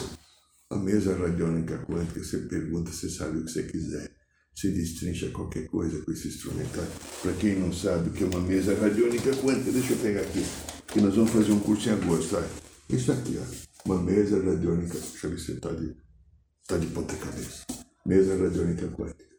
a 0.71 0.77
mesa 0.77 1.15
radiônica 1.15 1.77
quântica, 1.85 2.25
você 2.25 2.39
pergunta, 2.39 2.91
você 2.91 3.11
sabe 3.11 3.39
o 3.39 3.45
que 3.45 3.51
você 3.51 3.65
quiser. 3.65 4.11
Você 4.55 4.71
destrincha 4.71 5.29
qualquer 5.29 5.67
coisa 5.69 6.01
com 6.03 6.11
esse 6.11 6.29
instrumental. 6.29 6.87
Para 7.21 7.33
quem 7.35 7.59
não 7.59 7.71
sabe 7.71 8.09
o 8.09 8.13
que 8.13 8.25
é 8.25 8.27
uma 8.27 8.41
mesa 8.41 8.75
radiônica 8.75 9.31
quântica, 9.37 9.73
deixa 9.73 9.93
eu 9.93 9.99
pegar 9.99 10.23
aqui, 10.23 10.43
que 10.89 11.01
nós 11.03 11.15
vamos 11.15 11.33
fazer 11.33 11.53
um 11.53 11.61
curso 11.61 11.87
em 11.89 11.93
agosto. 11.93 12.37
Olha. 12.37 12.49
Isso 12.89 13.13
aqui, 13.13 13.39
ó, 13.39 13.93
uma 13.93 14.03
mesa 14.03 14.43
radiônica, 14.43 14.99
deixa 14.99 15.27
eu 15.27 15.31
ver 15.31 15.39
se 15.39 15.53
está 15.53 15.71
de, 15.73 15.95
tá 16.67 16.79
de 16.79 16.87
ponta 16.87 17.15
cabeça. 17.17 17.67
Mesa 18.07 18.37
radiônica 18.37 18.89
quântica. 18.89 19.30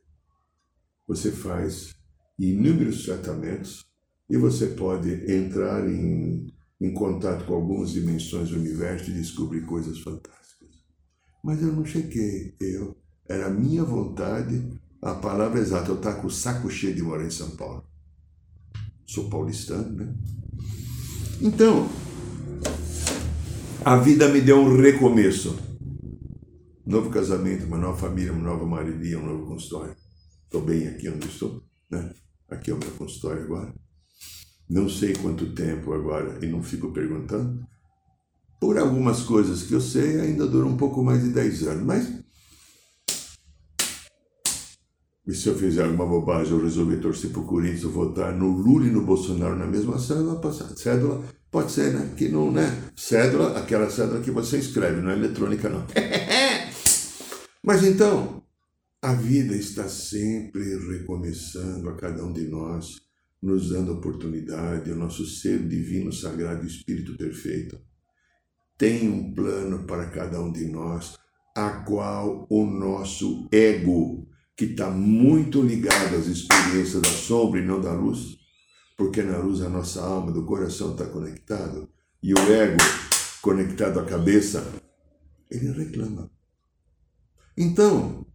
Você 1.12 1.30
faz 1.30 1.94
inúmeros 2.40 3.04
tratamentos 3.04 3.84
e 4.30 4.38
você 4.38 4.68
pode 4.68 5.30
entrar 5.30 5.86
em, 5.86 6.48
em 6.80 6.94
contato 6.94 7.44
com 7.44 7.54
algumas 7.54 7.92
dimensões 7.92 8.50
do 8.50 8.56
universo 8.56 9.12
e 9.12 9.16
descobrir 9.16 9.66
coisas 9.66 10.00
fantásticas. 10.00 10.70
Mas 11.44 11.62
eu 11.62 11.74
não 11.74 11.84
cheguei, 11.84 12.56
eu, 12.62 12.96
era 13.28 13.48
a 13.48 13.50
minha 13.50 13.84
vontade, 13.84 14.66
a 15.02 15.14
palavra 15.14 15.60
exata, 15.60 15.90
eu 15.90 15.96
estar 15.96 16.14
com 16.14 16.28
o 16.28 16.32
saco 16.32 16.70
cheio 16.70 16.96
de 16.96 17.04
morar 17.04 17.26
em 17.26 17.30
São 17.30 17.58
Paulo. 17.58 17.84
Sou 19.06 19.30
paulistano, 19.30 19.92
né? 19.92 20.16
Então, 21.42 21.90
a 23.84 23.98
vida 23.98 24.30
me 24.30 24.40
deu 24.40 24.60
um 24.60 24.78
recomeço. 24.78 25.60
Novo 26.86 27.10
casamento, 27.10 27.66
uma 27.66 27.78
nova 27.78 27.98
família, 27.98 28.32
uma 28.32 28.44
nova 28.44 28.66
maridia, 28.66 29.20
um 29.20 29.26
novo 29.26 29.48
consultório. 29.48 30.01
Estou 30.52 30.64
bem 30.64 30.86
aqui 30.86 31.08
onde 31.08 31.28
estou, 31.28 31.64
né? 31.90 32.14
Aqui 32.50 32.72
é 32.72 32.74
o 32.74 32.78
meu 32.78 32.92
consultório 32.92 33.44
agora. 33.44 33.74
Não 34.70 34.90
sei 34.90 35.14
quanto 35.14 35.56
tempo 35.56 35.94
agora 35.94 36.46
e 36.46 36.50
não 36.50 36.62
fico 36.62 36.92
perguntando. 36.92 37.66
Por 38.60 38.78
algumas 38.78 39.24
coisas 39.24 39.64
que 39.64 39.72
eu 39.72 39.80
sei, 39.80 40.20
ainda 40.20 40.46
dura 40.46 40.68
um 40.68 40.76
pouco 40.76 41.02
mais 41.02 41.24
de 41.24 41.30
10 41.30 41.68
anos, 41.68 41.86
mas 41.86 42.22
e 45.26 45.34
se 45.34 45.48
eu 45.48 45.56
fizer 45.58 45.86
alguma 45.86 46.06
bobagem, 46.06 46.52
eu 46.52 46.62
resolver 46.62 46.98
torcer 46.98 47.30
para 47.30 47.40
o 47.40 47.46
Corinthians, 47.46 47.84
votar 47.84 48.36
no 48.36 48.50
Lula 48.50 48.88
e 48.88 48.92
no 48.92 49.06
Bolsonaro 49.06 49.56
na 49.56 49.66
mesma 49.66 49.98
cédula, 49.98 50.42
cédula 50.76 51.24
Pode 51.50 51.72
ser, 51.72 51.94
né? 51.94 52.14
Que 52.18 52.28
não, 52.28 52.52
né? 52.52 52.92
Cédula, 52.94 53.58
aquela 53.58 53.90
cédula 53.90 54.20
que 54.20 54.32
você 54.32 54.58
escreve, 54.58 55.00
não 55.00 55.12
é 55.12 55.14
eletrônica, 55.14 55.70
não. 55.70 55.86
Mas 57.64 57.86
então, 57.86 58.41
a 59.02 59.14
vida 59.14 59.56
está 59.56 59.90
sempre 59.90 60.78
recomeçando 60.78 61.90
a 61.90 61.96
cada 61.96 62.24
um 62.24 62.32
de 62.32 62.48
nós, 62.48 63.02
nos 63.42 63.70
dando 63.70 63.94
oportunidade, 63.94 64.92
o 64.92 64.96
nosso 64.96 65.26
ser 65.26 65.68
divino, 65.68 66.14
sagrado, 66.14 66.68
Espírito 66.68 67.18
perfeito. 67.18 67.82
Tem 68.78 69.10
um 69.10 69.34
plano 69.34 69.86
para 69.88 70.08
cada 70.12 70.40
um 70.40 70.52
de 70.52 70.66
nós, 70.66 71.18
a 71.56 71.84
qual 71.84 72.46
o 72.48 72.64
nosso 72.64 73.50
ego, 73.52 74.28
que 74.56 74.66
está 74.66 74.92
muito 74.92 75.64
ligado 75.64 76.16
às 76.16 76.28
experiências 76.28 77.02
da 77.02 77.10
sombra 77.10 77.60
e 77.60 77.66
não 77.66 77.82
da 77.82 77.94
luz, 77.94 78.38
porque 78.96 79.24
na 79.24 79.40
luz 79.40 79.62
a 79.62 79.70
nossa 79.70 80.00
alma 80.00 80.32
do 80.32 80.46
coração 80.46 80.92
está 80.92 81.08
conectado 81.08 81.90
e 82.22 82.36
o 82.36 82.54
ego 82.54 82.78
conectado 83.42 84.00
à 84.00 84.06
cabeça, 84.06 84.64
ele 85.50 85.72
reclama. 85.72 86.30
Então, 87.58 88.31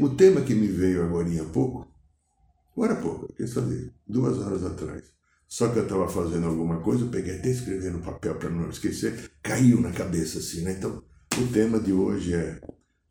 o 0.00 0.08
tema 0.10 0.42
que 0.42 0.54
me 0.54 0.66
veio 0.66 1.04
agora 1.04 1.28
há 1.40 1.44
pouco, 1.44 1.88
agora 2.72 2.94
há 2.94 3.00
pouco, 3.00 3.32
quer 3.34 3.46
saber, 3.46 3.92
duas 4.06 4.38
horas 4.38 4.64
atrás, 4.64 5.12
só 5.46 5.68
que 5.68 5.78
eu 5.78 5.84
estava 5.84 6.08
fazendo 6.08 6.46
alguma 6.46 6.80
coisa, 6.80 7.04
eu 7.04 7.10
peguei 7.10 7.38
até 7.38 7.50
escrever 7.50 7.92
no 7.92 8.00
papel 8.00 8.36
para 8.36 8.50
não 8.50 8.68
esquecer, 8.68 9.30
caiu 9.42 9.80
na 9.80 9.92
cabeça 9.92 10.38
assim, 10.38 10.62
né? 10.62 10.72
Então, 10.72 11.02
o 11.38 11.52
tema 11.52 11.78
de 11.78 11.92
hoje 11.92 12.34
é 12.34 12.60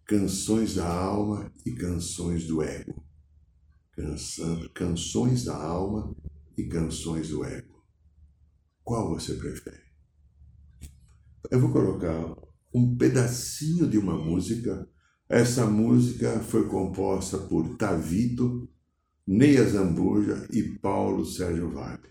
canções 0.05 0.75
da 0.75 0.88
alma 0.88 1.51
e 1.65 1.71
canções 1.71 2.45
do 2.45 2.62
ego 2.62 3.03
canções 4.73 5.45
da 5.45 5.55
alma 5.55 6.15
e 6.57 6.63
canções 6.63 7.29
do 7.29 7.43
ego. 7.43 7.83
Qual 8.83 9.09
você 9.09 9.35
prefere? 9.35 9.83
Eu 11.50 11.59
vou 11.59 11.71
colocar 11.71 12.35
um 12.73 12.95
pedacinho 12.97 13.88
de 13.88 13.97
uma 13.97 14.17
música. 14.17 14.89
Essa 15.34 15.66
música 15.66 16.40
foi 16.42 16.68
composta 16.68 17.40
por 17.40 17.75
Tavito, 17.75 18.70
Neia 19.25 19.68
Zambuja 19.68 20.48
e 20.52 20.62
Paulo 20.62 21.25
Sérgio 21.25 21.72
Vale. 21.72 22.08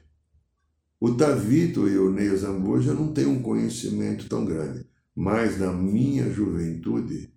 O 0.99 1.15
Tavito 1.15 1.89
e 1.89 1.97
o 1.97 2.11
Neia 2.11 2.37
Zambuja 2.37 2.93
não 2.93 3.13
têm 3.13 3.27
um 3.27 3.41
conhecimento 3.41 4.29
tão 4.29 4.45
grande, 4.45 4.85
mas 5.15 5.57
na 5.57 5.73
minha 5.73 6.29
juventude, 6.33 7.33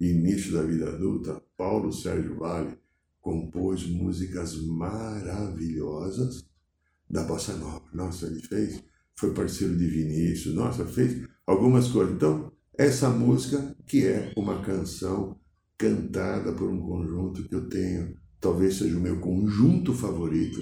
início 0.00 0.52
da 0.52 0.62
vida 0.62 0.88
adulta, 0.88 1.42
Paulo 1.56 1.92
Sérgio 1.92 2.36
Vale 2.36 2.78
compôs 3.20 3.88
músicas 3.88 4.54
maravilhosas 4.68 6.48
da 7.10 7.24
bossa 7.24 7.56
nova. 7.56 7.82
Nossa, 7.92 8.28
ele 8.28 8.40
fez, 8.40 8.84
foi 9.16 9.34
parceiro 9.34 9.76
de 9.76 9.84
Vinícius, 9.84 10.54
nossa, 10.54 10.84
fez 10.86 11.26
algumas 11.44 11.88
coisas. 11.88 12.14
Então, 12.14 12.52
essa 12.78 13.10
música 13.10 13.74
que 13.84 14.06
é 14.06 14.32
uma 14.36 14.62
canção 14.62 15.36
cantada 15.76 16.52
por 16.52 16.70
um 16.70 16.80
conjunto 16.80 17.42
que 17.48 17.54
eu 17.54 17.68
tenho, 17.68 18.14
talvez 18.40 18.76
seja 18.76 18.96
o 18.96 19.00
meu 19.00 19.18
conjunto 19.18 19.92
favorito. 19.92 20.60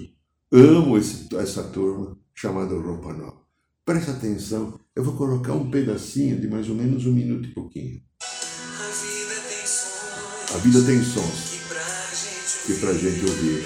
Amo 0.50 0.96
esse, 0.96 1.28
essa 1.36 1.62
turma 1.64 2.18
chamada 2.34 2.74
Roupa 2.74 3.12
Nova. 3.12 3.42
Presta 3.84 4.12
atenção, 4.12 4.80
eu 4.94 5.04
vou 5.04 5.14
colocar 5.14 5.52
um 5.52 5.70
pedacinho 5.70 6.40
de 6.40 6.48
mais 6.48 6.70
ou 6.70 6.74
menos 6.74 7.04
um 7.04 7.12
minuto 7.12 7.50
e 7.50 7.52
pouquinho. 7.54 8.00
A 10.54 10.58
vida 10.58 10.82
tem 10.84 11.02
sons 11.02 11.56
que 12.66 12.74
para 12.80 12.90
a 12.90 12.94
gente 12.94 13.26
ouvir. 13.26 13.62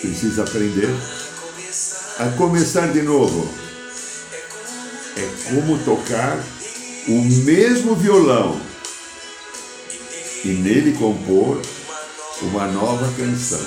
Precisa 0.00 0.42
aprender 0.42 0.88
a 2.18 2.30
começar 2.36 2.92
de 2.92 3.02
novo. 3.02 3.67
Como 5.48 5.78
tocar 5.84 6.38
o 7.08 7.22
mesmo 7.44 7.94
violão 7.94 8.60
e 10.44 10.48
nele 10.48 10.92
compor 10.98 11.60
uma 12.42 12.66
nova 12.66 13.12
canção. 13.16 13.66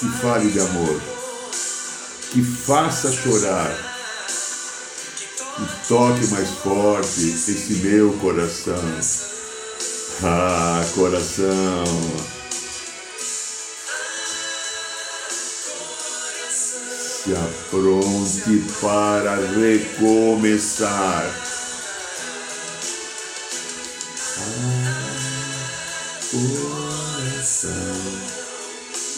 Que 0.00 0.08
fale 0.20 0.50
de 0.50 0.58
amor, 0.58 1.00
que 2.32 2.42
faça 2.42 3.12
chorar, 3.12 3.70
que 5.56 5.88
toque 5.88 6.26
mais 6.28 6.48
forte 6.48 7.20
esse 7.28 7.74
meu 7.84 8.12
coração 8.14 8.82
ah, 10.24 10.84
coração. 10.94 12.41
Se 17.22 17.32
apronte 17.34 18.64
para 18.80 19.36
recomeçar. 19.54 21.30
coração. 26.32 27.70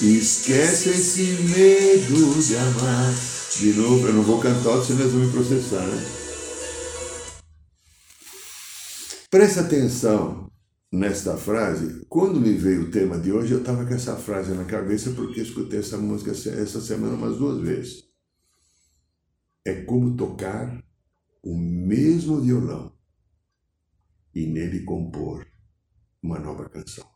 Esquece 0.02 0.90
esse 0.90 1.22
medo 1.22 2.42
de 2.42 2.56
amar. 2.56 3.14
De 3.56 3.72
novo, 3.74 4.06
eu 4.08 4.12
não 4.12 4.22
vou 4.22 4.40
cantar, 4.40 4.82
senão 4.82 5.00
eles 5.00 5.12
vão 5.12 5.22
me 5.22 5.32
processar. 5.32 5.86
Né? 5.86 6.04
Presta 9.30 9.60
atenção 9.60 10.53
nesta 10.94 11.36
frase. 11.36 12.04
Quando 12.08 12.40
me 12.40 12.52
veio 12.52 12.82
o 12.82 12.90
tema 12.90 13.18
de 13.18 13.32
hoje, 13.32 13.52
eu 13.52 13.58
estava 13.58 13.84
com 13.84 13.92
essa 13.92 14.16
frase 14.16 14.54
na 14.54 14.64
cabeça 14.64 15.10
porque 15.10 15.40
escutei 15.40 15.80
essa 15.80 15.98
música 15.98 16.30
essa 16.30 16.80
semana 16.80 17.14
umas 17.14 17.36
duas 17.36 17.60
vezes. 17.60 18.04
É 19.64 19.82
como 19.82 20.16
tocar 20.16 20.82
o 21.42 21.56
mesmo 21.56 22.40
violão 22.40 22.92
e 24.34 24.46
nele 24.46 24.84
compor 24.84 25.46
uma 26.22 26.38
nova 26.38 26.68
canção. 26.68 27.06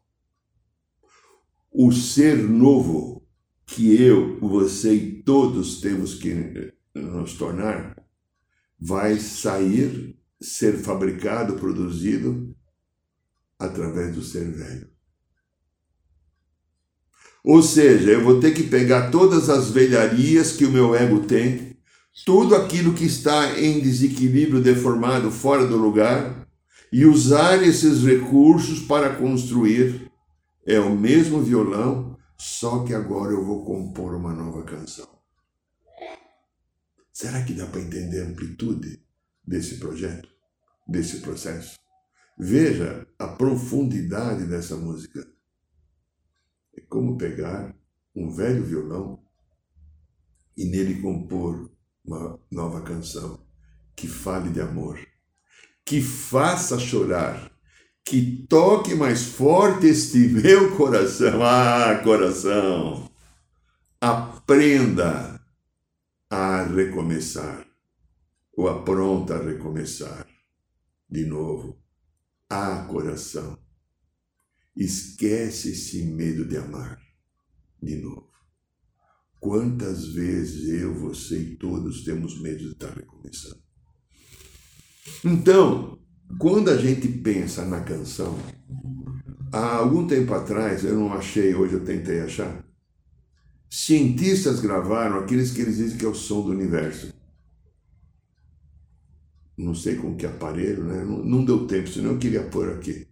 O 1.71 1.93
ser 1.93 2.37
novo 2.37 3.27
que 3.65 4.03
eu, 4.03 4.41
você 4.41 4.95
e 4.95 5.23
todos 5.23 5.81
temos 5.81 6.15
que 6.15 6.75
nos 6.95 7.35
tornar 7.35 7.97
vai 8.81 9.19
sair, 9.19 10.19
ser 10.41 10.79
fabricado, 10.79 11.57
produzido 11.57 12.48
através 13.59 14.15
do 14.15 14.23
ser 14.23 14.51
velho. 14.51 14.89
Ou 17.45 17.63
seja, 17.63 18.11
eu 18.11 18.23
vou 18.23 18.41
ter 18.41 18.53
que 18.53 18.65
pegar 18.65 19.11
todas 19.11 19.49
as 19.49 19.71
velharias 19.71 20.53
que 20.53 20.65
o 20.65 20.71
meu 20.71 20.95
ego 20.95 21.21
tem, 21.21 21.79
tudo 22.25 22.55
aquilo 22.55 22.95
que 22.95 23.05
está 23.05 23.59
em 23.59 23.81
desequilíbrio, 23.81 24.61
deformado, 24.61 25.31
fora 25.31 25.67
do 25.67 25.77
lugar, 25.77 26.47
e 26.93 27.05
usar 27.05 27.63
esses 27.63 28.03
recursos 28.03 28.81
para 28.81 29.15
construir. 29.17 30.11
É 30.67 30.79
o 30.79 30.95
mesmo 30.95 31.41
violão, 31.41 32.19
só 32.37 32.85
que 32.85 32.93
agora 32.93 33.33
eu 33.33 33.45
vou 33.45 33.65
compor 33.65 34.15
uma 34.15 34.35
nova 34.35 34.63
canção. 34.65 35.09
Será 37.13 37.43
que 37.43 37.55
dá 37.55 37.67
para 37.67 37.81
entender 37.81 38.21
a 38.21 38.27
amplitude 38.27 39.03
desse 39.47 39.77
projeto, 39.79 40.29
desse 40.87 41.21
processo? 41.21 41.79
Veja 42.39 43.07
a 43.19 43.27
profundidade 43.27 44.47
dessa 44.47 44.77
música. 44.77 45.27
É 46.77 46.81
como 46.83 47.19
pegar 47.19 47.75
um 48.15 48.31
velho 48.31 48.65
violão 48.65 49.23
e 50.57 50.65
nele 50.65 51.01
compor 51.01 51.71
uma 52.05 52.41
nova 52.51 52.81
canção 52.83 53.47
que 53.97 54.07
fale 54.07 54.51
de 54.51 54.61
amor 54.61 54.99
que 55.89 56.03
faça 56.03 56.79
chorar, 56.79 57.51
que 58.05 58.47
toque 58.47 58.95
mais 58.95 59.25
forte 59.25 59.87
este 59.87 60.19
meu 60.19 60.77
coração. 60.77 61.43
Ah, 61.43 61.99
coração! 62.05 63.11
Aprenda 63.99 65.41
a 66.29 66.63
recomeçar, 66.65 67.67
ou 68.55 68.69
apronta 68.69 69.37
a 69.37 69.43
recomeçar 69.43 70.27
de 71.09 71.25
novo. 71.25 71.78
Ah, 72.51 72.87
coração! 72.89 73.59
Esquece 74.75 75.73
esse 75.73 76.03
medo 76.05 76.47
de 76.47 76.57
amar 76.57 76.99
de 77.83 77.97
novo. 77.97 78.29
Quantas 79.39 80.07
vezes 80.09 80.81
eu, 80.81 80.95
você 80.95 81.39
e 81.39 81.57
todos 81.57 82.05
temos 82.05 82.41
medo 82.41 82.59
de 82.59 82.73
estar 82.73 82.91
recomeçando? 82.91 83.61
Então, 85.25 85.99
quando 86.39 86.71
a 86.71 86.77
gente 86.77 87.07
pensa 87.09 87.65
na 87.65 87.83
canção, 87.83 88.39
há 89.53 89.77
algum 89.77 90.07
tempo 90.07 90.33
atrás, 90.33 90.85
eu 90.85 90.99
não 90.99 91.13
achei, 91.13 91.55
hoje 91.55 91.75
eu 91.75 91.85
tentei 91.85 92.21
achar, 92.21 92.65
cientistas 93.71 94.61
gravaram 94.61 95.19
aqueles 95.19 95.51
que 95.51 95.61
eles 95.61 95.77
dizem 95.77 95.99
que 95.99 96.05
é 96.05 96.09
o 96.09 96.15
som 96.15 96.43
do 96.43 96.51
universo. 96.51 97.13
Não 99.59 99.75
sei 99.75 99.97
com 99.97 100.15
que 100.15 100.25
aparelho, 100.25 100.85
né? 100.85 101.05
Não, 101.05 101.25
não 101.25 101.45
deu 101.45 101.67
tempo, 101.67 101.89
senão 101.89 102.13
eu 102.13 102.19
queria 102.19 102.45
pôr 102.45 102.71
aqui. 102.71 103.09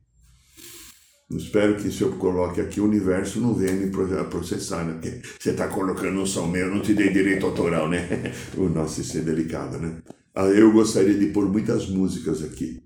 Espero 1.28 1.76
que 1.76 1.90
se 1.90 2.02
eu 2.02 2.16
coloque 2.18 2.60
aqui 2.60 2.80
o 2.80 2.84
universo 2.84 3.40
não 3.40 3.52
venha 3.52 3.72
me 3.72 3.90
processar, 4.30 4.84
né? 4.84 4.92
Porque 4.92 5.22
você 5.40 5.50
está 5.50 5.66
colocando 5.66 6.20
um 6.20 6.24
som 6.24 6.46
meu, 6.46 6.72
não 6.72 6.80
te 6.80 6.94
dei 6.94 7.12
direito 7.12 7.44
autoral, 7.46 7.88
né? 7.88 8.32
O 8.56 8.68
nosso 8.68 9.00
isso 9.00 9.18
é 9.18 9.22
delicado, 9.22 9.76
né? 9.78 10.00
Ah, 10.32 10.46
eu 10.46 10.72
gostaria 10.72 11.18
de 11.18 11.26
pôr 11.26 11.50
muitas 11.50 11.88
músicas 11.88 12.44
aqui. 12.44 12.80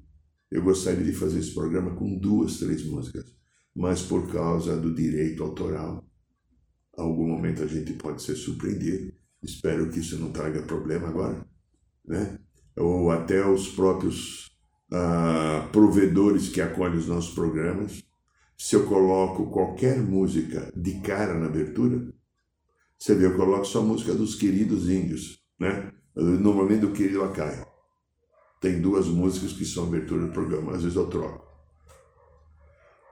Eu 0.50 0.62
gostaria 0.62 1.04
de 1.04 1.12
fazer 1.12 1.40
esse 1.40 1.52
programa 1.52 1.94
com 1.94 2.18
duas, 2.18 2.58
três 2.58 2.82
músicas. 2.82 3.26
Mas 3.76 4.00
por 4.00 4.32
causa 4.32 4.74
do 4.74 4.94
direito 4.94 5.42
autoral, 5.42 6.02
a 6.96 7.02
algum 7.02 7.28
momento 7.28 7.62
a 7.62 7.66
gente 7.66 7.92
pode 7.92 8.22
ser 8.22 8.36
surpreendido. 8.36 9.12
Espero 9.42 9.90
que 9.90 10.00
isso 10.00 10.18
não 10.18 10.32
traga 10.32 10.62
problema 10.62 11.08
agora, 11.08 11.46
né? 12.06 12.38
Ou 12.80 13.10
até 13.10 13.46
os 13.46 13.68
próprios 13.68 14.50
ah, 14.92 15.68
provedores 15.70 16.48
que 16.48 16.60
acolhem 16.60 16.98
os 16.98 17.06
nossos 17.06 17.34
programas. 17.34 18.02
Se 18.56 18.76
eu 18.76 18.86
coloco 18.86 19.50
qualquer 19.50 19.98
música 19.98 20.70
de 20.76 21.00
cara 21.00 21.34
na 21.34 21.46
abertura, 21.46 22.12
você 22.98 23.14
vê, 23.14 23.26
eu 23.26 23.36
coloco 23.36 23.64
só 23.64 23.80
música 23.82 24.14
dos 24.14 24.34
queridos 24.34 24.90
índios, 24.90 25.42
né? 25.58 25.90
normalmente 26.14 26.80
do 26.80 26.92
querido 26.92 27.22
Akai. 27.22 27.64
Tem 28.60 28.80
duas 28.80 29.06
músicas 29.06 29.52
que 29.54 29.64
são 29.64 29.84
abertura 29.84 30.26
do 30.26 30.32
programa, 30.32 30.72
às 30.72 30.82
vezes 30.82 30.96
eu 30.96 31.06
troco. 31.06 31.49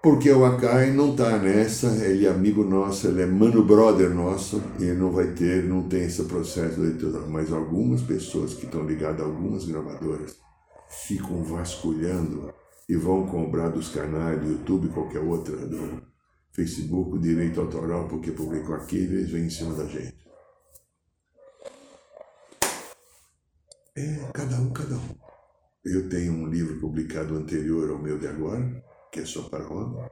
Porque 0.01 0.31
o 0.31 0.45
Akai 0.45 0.93
não 0.93 1.11
está 1.11 1.39
nessa, 1.39 1.89
ele 2.05 2.25
é 2.25 2.31
amigo 2.31 2.63
nosso, 2.63 3.09
ele 3.09 3.23
é 3.23 3.27
mano 3.27 3.65
brother 3.65 4.11
nosso, 4.11 4.63
e 4.79 4.85
não 4.85 5.11
vai 5.11 5.33
ter, 5.33 5.65
não 5.65 5.89
tem 5.89 6.05
esse 6.05 6.23
processo 6.25 6.81
eleitoral. 6.81 7.29
Mas 7.29 7.53
algumas 7.53 8.01
pessoas 8.03 8.55
que 8.55 8.67
estão 8.67 8.87
ligadas 8.87 9.21
a 9.21 9.25
algumas 9.25 9.65
gravadoras 9.65 10.37
ficam 10.89 11.43
vasculhando 11.43 12.55
e 12.89 12.95
vão 12.95 13.27
cobrar 13.27 13.69
dos 13.69 13.89
canais 13.89 14.41
do 14.41 14.53
YouTube, 14.53 14.89
qualquer 14.89 15.21
outra, 15.21 15.57
do 15.57 16.01
Facebook, 16.53 17.19
direito 17.19 17.61
autoral, 17.61 18.09
porque 18.09 18.31
publicou 18.31 18.77
aqui, 18.77 18.99
eles 18.99 19.31
vêm 19.31 19.47
em 19.47 19.51
cima 19.51 19.75
da 19.75 19.85
gente. 19.85 20.17
É, 23.97 24.31
cada 24.33 24.57
um, 24.61 24.71
cada 24.73 24.95
um. 24.95 25.19
Eu 25.85 26.09
tenho 26.09 26.33
um 26.33 26.47
livro 26.47 26.79
publicado 26.81 27.37
anterior 27.37 27.91
ao 27.91 27.99
meu 27.99 28.19
de 28.19 28.29
agora, 28.29 28.85
que 29.11 29.21
é 29.21 29.27
só 29.27 29.43
para 29.43 29.69
homem. 29.69 30.09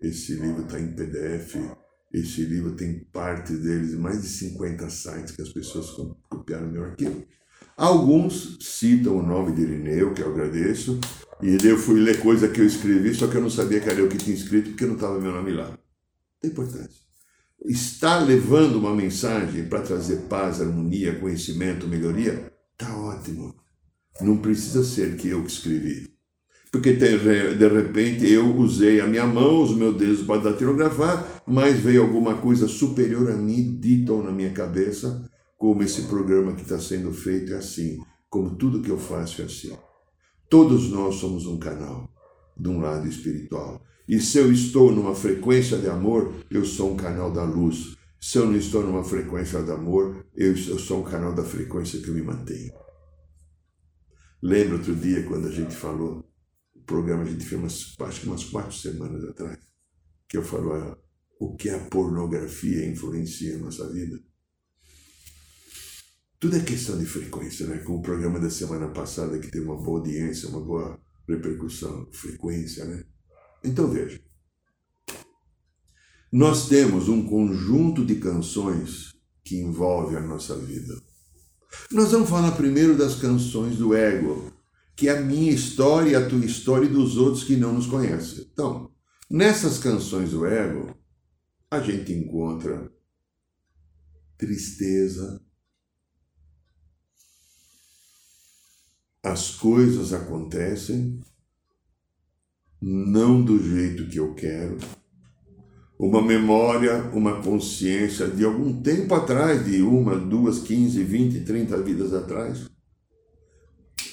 Esse 0.00 0.34
livro 0.34 0.62
está 0.62 0.78
em 0.78 0.94
PDF. 0.94 1.56
Esse 2.12 2.44
livro 2.44 2.74
tem 2.74 3.00
parte 3.12 3.52
deles, 3.52 3.94
mais 3.94 4.22
de 4.22 4.28
50 4.28 4.88
sites 4.88 5.36
que 5.36 5.42
as 5.42 5.50
pessoas 5.50 5.90
copiaram 6.28 6.70
meu 6.70 6.84
arquivo. 6.84 7.26
Alguns 7.76 8.56
citam 8.60 9.18
o 9.18 9.22
nome 9.22 9.52
de 9.52 9.62
Irineu, 9.62 10.12
que 10.12 10.22
eu 10.22 10.30
agradeço, 10.30 10.98
e 11.42 11.56
eu 11.64 11.76
fui 11.76 12.00
ler 12.00 12.20
coisa 12.20 12.48
que 12.48 12.60
eu 12.60 12.66
escrevi, 12.66 13.14
só 13.14 13.28
que 13.28 13.36
eu 13.36 13.40
não 13.40 13.50
sabia 13.50 13.78
que 13.80 13.88
era 13.88 14.00
eu 14.00 14.08
que 14.08 14.16
tinha 14.16 14.34
escrito, 14.34 14.70
porque 14.70 14.86
não 14.86 14.94
estava 14.94 15.20
meu 15.20 15.32
nome 15.32 15.52
lá. 15.52 15.78
Tem 16.40 16.50
importância. 16.50 17.08
Está 17.64 18.18
levando 18.18 18.76
uma 18.76 18.94
mensagem 18.94 19.68
para 19.68 19.82
trazer 19.82 20.28
paz, 20.28 20.60
harmonia, 20.60 21.18
conhecimento, 21.18 21.86
melhoria? 21.86 22.52
Tá 22.76 22.96
ótimo. 22.96 23.54
Não 24.20 24.38
precisa 24.38 24.82
ser 24.82 25.16
que 25.16 25.28
eu 25.28 25.44
que 25.44 25.50
escrevi. 25.50 26.17
Porque 26.70 26.92
de 26.92 27.68
repente 27.68 28.30
eu 28.30 28.54
usei 28.56 29.00
a 29.00 29.06
minha 29.06 29.26
mão, 29.26 29.62
os 29.62 29.74
meus 29.74 29.96
dedos 29.96 30.22
para 30.22 30.50
datilografar, 30.50 31.42
mas 31.46 31.78
veio 31.80 32.02
alguma 32.02 32.34
coisa 32.34 32.68
superior 32.68 33.30
a 33.30 33.36
mim, 33.36 33.78
dita 33.80 34.12
na 34.12 34.30
minha 34.30 34.50
cabeça, 34.50 35.24
como 35.56 35.82
esse 35.82 36.02
programa 36.02 36.52
que 36.52 36.62
está 36.62 36.78
sendo 36.78 37.12
feito 37.12 37.54
é 37.54 37.56
assim, 37.56 37.98
como 38.28 38.54
tudo 38.56 38.82
que 38.82 38.90
eu 38.90 38.98
faço 38.98 39.40
é 39.40 39.46
assim. 39.46 39.72
Todos 40.48 40.90
nós 40.90 41.16
somos 41.16 41.46
um 41.46 41.58
canal 41.58 42.08
de 42.56 42.68
um 42.68 42.80
lado 42.80 43.08
espiritual. 43.08 43.80
E 44.06 44.20
se 44.20 44.38
eu 44.38 44.52
estou 44.52 44.92
numa 44.92 45.14
frequência 45.14 45.78
de 45.78 45.88
amor, 45.88 46.32
eu 46.50 46.64
sou 46.64 46.92
um 46.92 46.96
canal 46.96 47.30
da 47.30 47.44
luz. 47.44 47.96
Se 48.20 48.38
eu 48.38 48.46
não 48.46 48.56
estou 48.56 48.82
numa 48.82 49.04
frequência 49.04 49.62
de 49.62 49.70
amor, 49.70 50.26
eu, 50.34 50.48
eu 50.48 50.78
sou 50.78 51.00
um 51.00 51.04
canal 51.04 51.34
da 51.34 51.44
frequência 51.44 52.00
que 52.00 52.08
eu 52.08 52.14
me 52.14 52.22
mantenho. 52.22 52.72
Lembra 54.42 54.76
outro 54.76 54.94
dia 54.94 55.24
quando 55.24 55.48
a 55.48 55.50
gente 55.50 55.74
falou, 55.74 56.24
programa 56.88 57.22
a 57.22 57.26
gente 57.26 57.44
fez 57.44 57.60
umas, 57.60 57.94
acho 58.00 58.20
que 58.22 58.26
umas 58.26 58.44
quatro 58.44 58.74
semanas 58.74 59.22
atrás, 59.24 59.58
que 60.26 60.38
eu 60.38 60.42
falo 60.42 60.72
ah, 60.72 60.98
o 61.38 61.54
que 61.54 61.68
a 61.68 61.78
pornografia 61.78 62.88
influencia 62.90 63.56
a 63.56 63.58
nossa 63.58 63.88
vida. 63.92 64.18
Tudo 66.40 66.56
é 66.56 66.60
questão 66.60 66.98
de 66.98 67.04
frequência, 67.04 67.66
né? 67.66 67.78
Com 67.78 67.96
o 67.96 68.02
programa 68.02 68.40
da 68.40 68.48
semana 68.48 68.88
passada 68.88 69.38
que 69.38 69.50
teve 69.50 69.66
uma 69.66 69.76
boa 69.76 69.98
audiência, 69.98 70.48
uma 70.48 70.60
boa 70.60 70.98
repercussão, 71.28 72.08
frequência, 72.12 72.84
né? 72.84 73.04
Então 73.62 73.90
veja, 73.90 74.20
nós 76.32 76.68
temos 76.68 77.08
um 77.08 77.26
conjunto 77.26 78.04
de 78.04 78.16
canções 78.16 79.14
que 79.44 79.56
envolve 79.56 80.16
a 80.16 80.20
nossa 80.20 80.56
vida. 80.56 80.94
Nós 81.90 82.12
vamos 82.12 82.30
falar 82.30 82.52
primeiro 82.52 82.96
das 82.96 83.16
canções 83.16 83.76
do 83.76 83.94
ego, 83.94 84.52
que 84.98 85.08
a 85.08 85.20
minha 85.20 85.52
história, 85.52 86.18
a 86.18 86.28
tua 86.28 86.44
história 86.44 86.84
e 86.84 86.92
dos 86.92 87.16
outros 87.16 87.44
que 87.44 87.54
não 87.54 87.72
nos 87.72 87.86
conhecem. 87.86 88.44
Então, 88.52 88.90
nessas 89.30 89.78
canções 89.78 90.32
do 90.32 90.44
ego, 90.44 90.92
a 91.70 91.78
gente 91.78 92.12
encontra 92.12 92.90
tristeza, 94.36 95.40
as 99.22 99.52
coisas 99.52 100.12
acontecem 100.12 101.20
não 102.82 103.40
do 103.44 103.62
jeito 103.62 104.08
que 104.08 104.18
eu 104.18 104.34
quero, 104.34 104.78
uma 105.96 106.20
memória, 106.20 107.04
uma 107.12 107.40
consciência 107.40 108.26
de 108.26 108.44
algum 108.44 108.82
tempo 108.82 109.14
atrás, 109.14 109.64
de 109.64 109.80
uma, 109.80 110.18
duas, 110.18 110.58
quinze, 110.58 111.04
vinte, 111.04 111.44
trinta 111.44 111.80
vidas 111.80 112.12
atrás, 112.12 112.68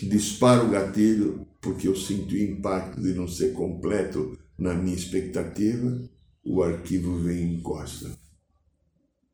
disparo 0.01 0.67
o 0.67 0.69
gatilho 0.69 1.47
porque 1.61 1.87
eu 1.87 1.95
sinto 1.95 2.33
o 2.33 2.37
impacto 2.37 3.01
de 3.01 3.13
não 3.13 3.27
ser 3.27 3.53
completo 3.53 4.37
na 4.57 4.73
minha 4.73 4.95
expectativa, 4.95 5.99
o 6.43 6.61
arquivo 6.61 7.17
vem 7.17 7.37
e 7.37 7.55
encosta. 7.55 8.11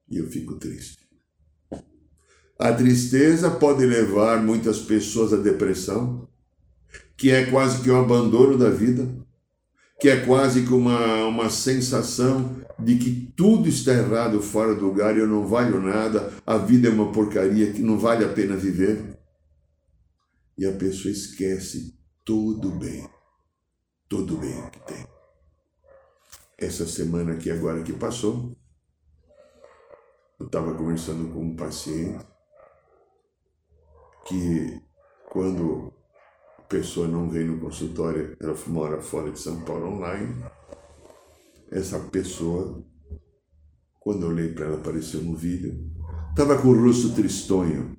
E 0.09 0.17
eu 0.17 0.27
fico 0.27 0.55
triste. 0.55 0.97
A 2.57 2.71
tristeza 2.71 3.51
pode 3.51 3.85
levar 3.85 4.41
muitas 4.41 4.79
pessoas 4.79 5.33
à 5.33 5.37
depressão, 5.37 6.27
que 7.17 7.31
é 7.31 7.45
quase 7.45 7.81
que 7.81 7.91
um 7.91 7.99
abandono 7.99 8.57
da 8.57 8.69
vida, 8.69 9.07
que 9.99 10.09
é 10.09 10.25
quase 10.25 10.63
que 10.63 10.73
uma, 10.73 11.25
uma 11.25 11.49
sensação 11.49 12.55
de 12.79 12.95
que 12.97 13.31
tudo 13.35 13.67
está 13.67 13.93
errado 13.93 14.41
fora 14.41 14.73
do 14.73 14.85
lugar 14.85 15.17
eu 15.17 15.27
não 15.27 15.45
valho 15.45 15.81
nada, 15.81 16.31
a 16.45 16.57
vida 16.57 16.87
é 16.87 16.91
uma 16.91 17.11
porcaria 17.11 17.71
que 17.71 17.81
não 17.81 17.97
vale 17.97 18.23
a 18.23 18.29
pena 18.29 18.55
viver. 18.55 19.10
E 20.61 20.65
a 20.67 20.71
pessoa 20.73 21.11
esquece 21.11 21.97
tudo 22.23 22.69
bem, 22.69 23.09
tudo 24.07 24.37
bem 24.37 24.69
que 24.69 24.79
tem. 24.81 25.07
Essa 26.55 26.85
semana 26.85 27.33
aqui 27.33 27.49
agora 27.49 27.81
que 27.81 27.91
passou, 27.93 28.55
eu 30.39 30.45
estava 30.45 30.75
conversando 30.75 31.33
com 31.33 31.45
um 31.45 31.55
paciente 31.55 32.23
que 34.27 34.79
quando 35.31 35.91
pessoa 36.69 37.07
não 37.07 37.27
vem 37.27 37.45
no 37.45 37.59
consultório, 37.59 38.37
ela 38.39 38.55
mora 38.67 39.01
fora 39.01 39.31
de 39.31 39.39
São 39.39 39.61
Paulo 39.61 39.87
online. 39.87 40.45
Essa 41.71 41.99
pessoa, 42.01 42.85
quando 43.99 44.27
eu 44.27 44.29
olhei 44.29 44.53
para 44.53 44.67
ela, 44.67 44.77
apareceu 44.77 45.23
no 45.23 45.35
vídeo, 45.35 45.91
estava 46.29 46.61
com 46.61 46.67
o 46.67 46.85
rosto 46.85 47.15
tristonho, 47.15 47.97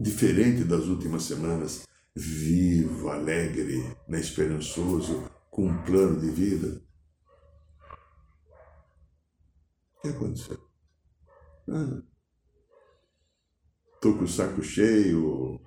diferente 0.00 0.64
das 0.64 0.86
últimas 0.86 1.24
semanas, 1.24 1.86
vivo, 2.16 3.10
alegre, 3.10 3.84
né, 4.08 4.18
esperançoso, 4.18 5.30
com 5.50 5.66
um 5.66 5.82
plano 5.84 6.18
de 6.18 6.30
vida. 6.30 6.82
O 9.98 10.02
que 10.02 10.08
aconteceu? 10.08 10.58
Ah, 11.68 12.02
tô 14.00 14.14
com 14.14 14.24
o 14.24 14.28
saco 14.28 14.62
cheio, 14.62 15.60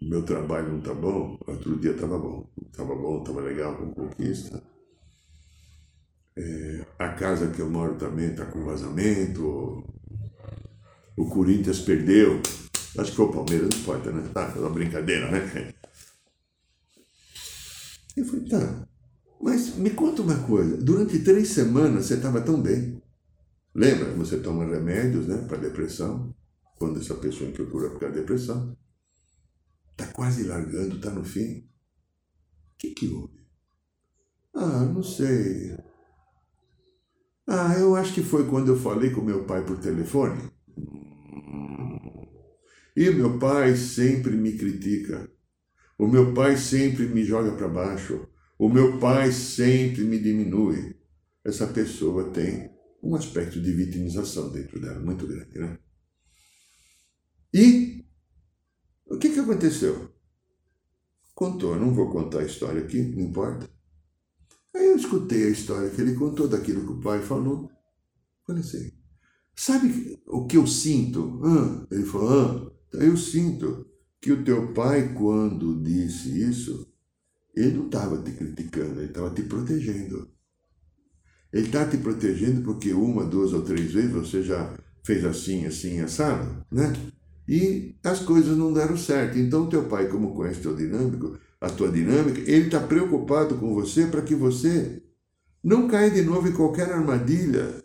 meu 0.00 0.24
trabalho 0.24 0.72
não 0.72 0.80
tá 0.80 0.94
bom, 0.94 1.38
outro 1.46 1.78
dia 1.78 1.90
estava 1.90 2.18
bom, 2.18 2.50
estava 2.66 2.94
bom, 2.94 3.18
estava 3.20 3.42
legal 3.42 3.76
com 3.76 3.92
conquista. 3.92 4.62
É, 6.36 6.86
a 6.98 7.10
casa 7.10 7.50
que 7.50 7.60
eu 7.60 7.68
moro 7.68 7.96
também 7.96 8.30
está 8.30 8.46
com 8.46 8.64
vazamento. 8.64 9.84
O 11.16 11.28
Corinthians 11.28 11.80
perdeu. 11.80 12.40
Acho 12.98 13.10
que 13.10 13.16
foi 13.16 13.26
o 13.26 13.32
Palmeiras, 13.32 13.68
não 13.72 13.78
importa, 13.80 14.12
né? 14.12 14.28
Tá, 14.32 14.52
uma 14.56 14.70
brincadeira, 14.70 15.30
né? 15.30 15.74
Eu 18.16 18.24
falei, 18.24 18.48
tá, 18.48 18.88
mas 19.40 19.76
me 19.76 19.90
conta 19.90 20.22
uma 20.22 20.38
coisa. 20.46 20.76
Durante 20.76 21.20
três 21.20 21.48
semanas 21.48 22.06
você 22.06 22.14
estava 22.14 22.40
tão 22.40 22.60
bem. 22.60 23.00
Lembra? 23.74 24.12
Você 24.14 24.38
toma 24.38 24.64
remédios, 24.64 25.26
né, 25.26 25.38
para 25.48 25.56
depressão. 25.56 26.34
Quando 26.76 27.00
essa 27.00 27.14
pessoa 27.14 27.50
procura 27.52 27.90
por 27.90 28.00
causa 28.00 28.14
da 28.14 28.20
depressão. 28.20 28.76
Está 29.92 30.06
quase 30.12 30.44
largando, 30.44 30.96
está 30.96 31.10
no 31.10 31.24
fim. 31.24 31.58
O 32.74 32.78
que, 32.78 32.90
que 32.90 33.08
houve? 33.08 33.40
Ah, 34.54 34.84
não 34.84 35.02
sei. 35.02 35.76
Ah, 37.46 37.74
eu 37.78 37.94
acho 37.96 38.14
que 38.14 38.22
foi 38.22 38.48
quando 38.48 38.68
eu 38.68 38.78
falei 38.78 39.10
com 39.10 39.20
meu 39.20 39.44
pai 39.44 39.64
por 39.64 39.78
telefone. 39.78 40.50
E 42.96 43.10
meu 43.10 43.38
pai 43.38 43.76
sempre 43.76 44.36
me 44.36 44.52
critica. 44.52 45.30
O 45.98 46.06
meu 46.06 46.32
pai 46.34 46.56
sempre 46.56 47.06
me 47.06 47.24
joga 47.24 47.52
para 47.52 47.68
baixo. 47.68 48.26
O 48.58 48.68
meu 48.68 48.98
pai 48.98 49.32
sempre 49.32 50.02
me 50.04 50.18
diminui. 50.18 50.96
Essa 51.44 51.66
pessoa 51.66 52.30
tem 52.30 52.70
um 53.02 53.14
aspecto 53.14 53.60
de 53.60 53.72
vitimização 53.72 54.50
dentro 54.50 54.80
dela 54.80 55.00
muito 55.00 55.26
grande, 55.26 55.58
né? 55.58 55.78
E 57.52 58.04
o 59.06 59.18
que, 59.18 59.30
que 59.30 59.40
aconteceu? 59.40 60.14
Contou, 61.34 61.76
não 61.76 61.94
vou 61.94 62.10
contar 62.10 62.40
a 62.40 62.44
história 62.44 62.82
aqui, 62.82 63.00
não 63.00 63.22
importa. 63.22 63.68
Aí 64.74 64.86
eu 64.86 64.96
escutei 64.96 65.46
a 65.46 65.50
história 65.50 65.90
que 65.90 66.00
ele 66.00 66.14
contou 66.14 66.46
daquilo 66.46 66.86
que 66.86 66.92
o 66.92 67.00
pai 67.00 67.20
falou. 67.22 67.70
Falei 68.46 68.62
assim, 68.62 68.92
sabe 69.56 70.22
o 70.26 70.46
que 70.46 70.56
eu 70.56 70.66
sinto? 70.66 71.40
Ah, 71.44 71.86
ele 71.90 72.04
falou, 72.04 72.30
ah, 72.30 72.72
eu 72.92 73.16
sinto 73.16 73.86
que 74.20 74.32
o 74.32 74.44
teu 74.44 74.72
pai, 74.72 75.14
quando 75.14 75.82
disse 75.82 76.42
isso, 76.42 76.92
ele 77.54 77.78
não 77.78 77.86
estava 77.86 78.22
te 78.22 78.32
criticando, 78.32 79.00
ele 79.00 79.10
estava 79.10 79.30
te 79.30 79.42
protegendo. 79.42 80.28
Ele 81.52 81.66
está 81.66 81.84
te 81.84 81.96
protegendo 81.96 82.62
porque 82.62 82.92
uma, 82.92 83.24
duas 83.24 83.52
ou 83.52 83.62
três 83.62 83.92
vezes 83.92 84.12
você 84.12 84.42
já 84.42 84.76
fez 85.04 85.24
assim, 85.24 85.66
assim, 85.66 86.00
assado, 86.00 86.64
né? 86.70 86.92
e 87.50 87.96
as 88.04 88.20
coisas 88.20 88.56
não 88.56 88.72
deram 88.72 88.96
certo. 88.96 89.36
Então, 89.36 89.68
teu 89.68 89.82
pai, 89.88 90.06
como 90.06 90.32
conhece 90.32 90.60
teu 90.60 90.72
dinâmico, 90.72 91.36
a 91.60 91.68
tua 91.68 91.90
dinâmica, 91.90 92.40
ele 92.48 92.66
está 92.66 92.78
preocupado 92.78 93.56
com 93.56 93.74
você 93.74 94.06
para 94.06 94.22
que 94.22 94.36
você 94.36 95.02
não 95.62 95.88
caia 95.88 96.12
de 96.12 96.22
novo 96.22 96.46
em 96.46 96.52
qualquer 96.52 96.92
armadilha 96.92 97.82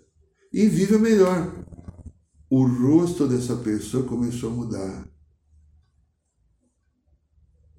e 0.54 0.68
viva 0.68 1.00
melhor. 1.00 1.52
O 2.50 2.66
rosto 2.66 3.28
dessa 3.28 3.56
pessoa 3.58 4.08
começou 4.08 4.52
a 4.52 4.54
mudar. 4.54 5.10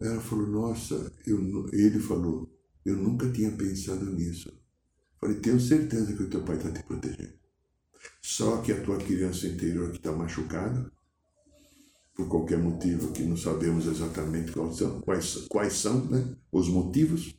Ela 0.01 0.21
falou, 0.21 0.47
nossa, 0.47 1.13
eu, 1.27 1.69
ele 1.73 2.01
falou, 2.01 2.51
eu 2.85 2.97
nunca 2.97 3.31
tinha 3.31 3.51
pensado 3.53 4.05
nisso. 4.07 4.53
Falei, 5.21 5.37
tenho 5.41 5.61
certeza 5.61 6.13
que 6.15 6.23
o 6.23 6.29
teu 6.29 6.43
pai 6.43 6.57
está 6.57 6.71
te 6.71 6.83
protegendo. 6.83 7.35
Só 8.21 8.61
que 8.61 8.73
a 8.73 8.83
tua 8.83 8.99
criança 8.99 9.47
interior 9.47 9.91
que 9.91 9.97
está 9.97 10.13
machucada, 10.13 10.91
por 12.15 12.29
qualquer 12.29 12.59
motivo 12.59 13.13
que 13.13 13.23
não 13.23 13.37
sabemos 13.37 13.87
exatamente 13.87 14.53
quais 14.53 14.77
são, 14.77 15.01
quais, 15.01 15.35
quais 15.49 15.73
são 15.75 16.05
né, 16.07 16.37
os 16.51 16.69
motivos, 16.69 17.39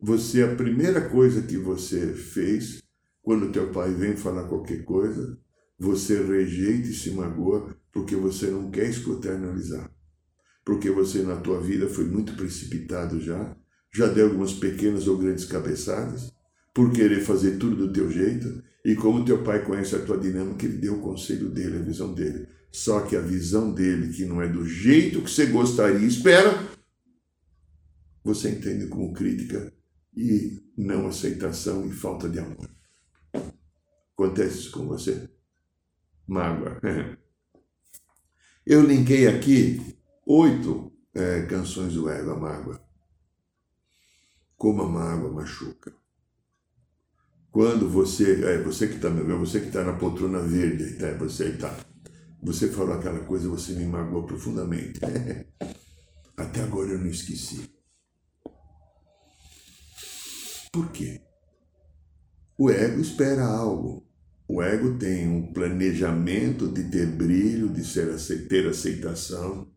você, 0.00 0.42
a 0.42 0.54
primeira 0.54 1.08
coisa 1.08 1.42
que 1.42 1.56
você 1.56 2.14
fez, 2.14 2.82
quando 3.22 3.52
teu 3.52 3.70
pai 3.72 3.92
vem 3.92 4.16
falar 4.16 4.48
qualquer 4.48 4.84
coisa, 4.84 5.38
você 5.78 6.22
rejeita 6.22 6.88
e 6.88 6.94
se 6.94 7.10
magoa 7.10 7.76
porque 7.92 8.16
você 8.16 8.48
não 8.48 8.70
quer 8.70 8.88
escutar 8.88 9.32
e 9.32 9.36
analisar. 9.36 9.90
Porque 10.64 10.90
você 10.90 11.22
na 11.22 11.36
tua 11.36 11.60
vida 11.60 11.88
foi 11.88 12.04
muito 12.04 12.34
precipitado 12.34 13.20
já, 13.20 13.56
já 13.94 14.06
deu 14.06 14.26
algumas 14.26 14.52
pequenas 14.52 15.06
ou 15.06 15.16
grandes 15.16 15.44
cabeçadas, 15.44 16.32
por 16.74 16.92
querer 16.92 17.20
fazer 17.20 17.56
tudo 17.56 17.76
do 17.76 17.92
teu 17.92 18.10
jeito, 18.10 18.62
e 18.84 18.94
como 18.94 19.24
teu 19.24 19.42
pai 19.42 19.64
conhece 19.64 19.96
a 19.96 20.04
tua 20.04 20.18
dinâmica, 20.18 20.66
ele 20.66 20.76
deu 20.76 20.96
o 20.96 21.00
conselho 21.00 21.48
dele, 21.48 21.78
a 21.78 21.82
visão 21.82 22.12
dele. 22.12 22.46
Só 22.70 23.00
que 23.00 23.16
a 23.16 23.20
visão 23.20 23.72
dele, 23.72 24.12
que 24.12 24.26
não 24.26 24.42
é 24.42 24.48
do 24.48 24.66
jeito 24.66 25.22
que 25.22 25.30
você 25.30 25.46
gostaria 25.46 25.98
e 25.98 26.06
espera, 26.06 26.68
você 28.22 28.50
entende 28.50 28.86
como 28.88 29.14
crítica 29.14 29.72
e 30.14 30.60
não 30.76 31.06
aceitação 31.06 31.86
e 31.86 31.90
falta 31.90 32.28
de 32.28 32.38
amor. 32.38 32.68
Acontece 34.12 34.58
isso 34.58 34.70
com 34.72 34.86
você? 34.86 35.25
Mágoa. 36.26 36.80
Eu 38.66 38.82
linkei 38.82 39.28
aqui 39.28 39.96
oito 40.26 40.92
é, 41.14 41.42
canções 41.42 41.94
do 41.94 42.08
ego, 42.08 42.32
a 42.32 42.36
mágoa. 42.36 42.80
Como 44.56 44.82
a 44.82 44.88
mágoa 44.88 45.32
machuca. 45.32 45.94
Quando 47.50 47.88
você, 47.88 48.44
é, 48.44 48.62
você 48.62 48.88
que 48.88 48.96
está 48.96 49.08
você 49.08 49.60
que 49.60 49.66
está 49.68 49.84
na 49.84 49.94
poltrona 49.94 50.40
verde, 50.40 51.02
é, 51.04 51.14
você 51.16 51.50
está 51.50 51.74
você 52.42 52.68
falou 52.70 52.94
aquela 52.94 53.24
coisa, 53.24 53.48
você 53.48 53.72
me 53.72 53.84
magoou 53.86 54.24
profundamente. 54.24 55.00
Até 56.36 56.62
agora 56.62 56.90
eu 56.90 56.98
não 56.98 57.08
esqueci. 57.08 57.68
Por 60.70 60.92
quê? 60.92 61.20
O 62.58 62.70
ego 62.70 63.00
espera 63.00 63.44
algo 63.44 64.05
O 64.48 64.62
ego 64.62 64.96
tem 64.96 65.28
um 65.28 65.52
planejamento 65.52 66.68
de 66.68 66.84
ter 66.84 67.06
brilho, 67.06 67.68
de 67.68 67.84
ser, 67.84 68.06
ter 68.48 68.68
aceitação, 68.68 69.68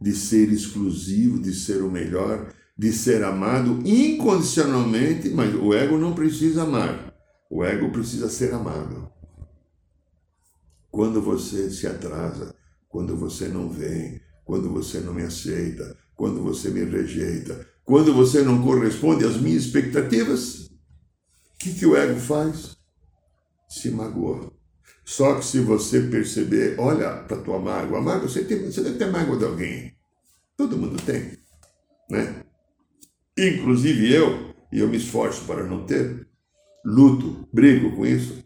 de 0.00 0.12
ser 0.12 0.52
exclusivo, 0.52 1.40
de 1.40 1.54
ser 1.54 1.82
o 1.82 1.90
melhor, 1.90 2.52
de 2.76 2.92
ser 2.92 3.22
amado 3.22 3.80
incondicionalmente, 3.86 5.30
mas 5.30 5.54
o 5.54 5.72
ego 5.72 5.96
não 5.96 6.12
precisa 6.12 6.64
amar. 6.64 7.14
O 7.48 7.64
ego 7.64 7.90
precisa 7.90 8.28
ser 8.28 8.52
amado. 8.52 9.08
Quando 10.90 11.22
você 11.22 11.70
se 11.70 11.86
atrasa, 11.86 12.54
quando 12.88 13.16
você 13.16 13.46
não 13.46 13.70
vem, 13.70 14.20
quando 14.44 14.70
você 14.70 14.98
não 15.00 15.14
me 15.14 15.22
aceita, 15.22 15.96
quando 16.16 16.42
você 16.42 16.68
me 16.70 16.84
rejeita, 16.84 17.66
quando 17.84 18.12
você 18.12 18.42
não 18.42 18.62
corresponde 18.62 19.24
às 19.24 19.36
minhas 19.36 19.64
expectativas, 19.64 20.66
o 20.66 21.58
que, 21.58 21.74
que 21.74 21.86
o 21.86 21.96
ego 21.96 22.18
faz? 22.18 22.75
Se 23.68 23.90
magoa. 23.90 24.52
Só 25.04 25.36
que 25.36 25.44
se 25.44 25.60
você 25.60 26.00
perceber, 26.00 26.74
olha 26.78 27.24
para 27.24 27.36
tua 27.36 27.58
mágoa, 27.58 27.98
a 27.98 28.02
mágoa, 28.02 28.28
você, 28.28 28.44
tem, 28.44 28.64
você 28.64 28.82
deve 28.82 28.98
ter 28.98 29.10
mágoa 29.10 29.38
de 29.38 29.44
alguém. 29.44 29.96
Todo 30.56 30.76
mundo 30.76 31.00
tem, 31.02 31.38
né? 32.10 32.44
Inclusive 33.38 34.12
eu, 34.12 34.54
e 34.72 34.80
eu 34.80 34.88
me 34.88 34.96
esforço 34.96 35.44
para 35.44 35.64
não 35.64 35.84
ter, 35.84 36.26
luto, 36.84 37.46
brigo 37.52 37.94
com 37.94 38.06
isso, 38.06 38.42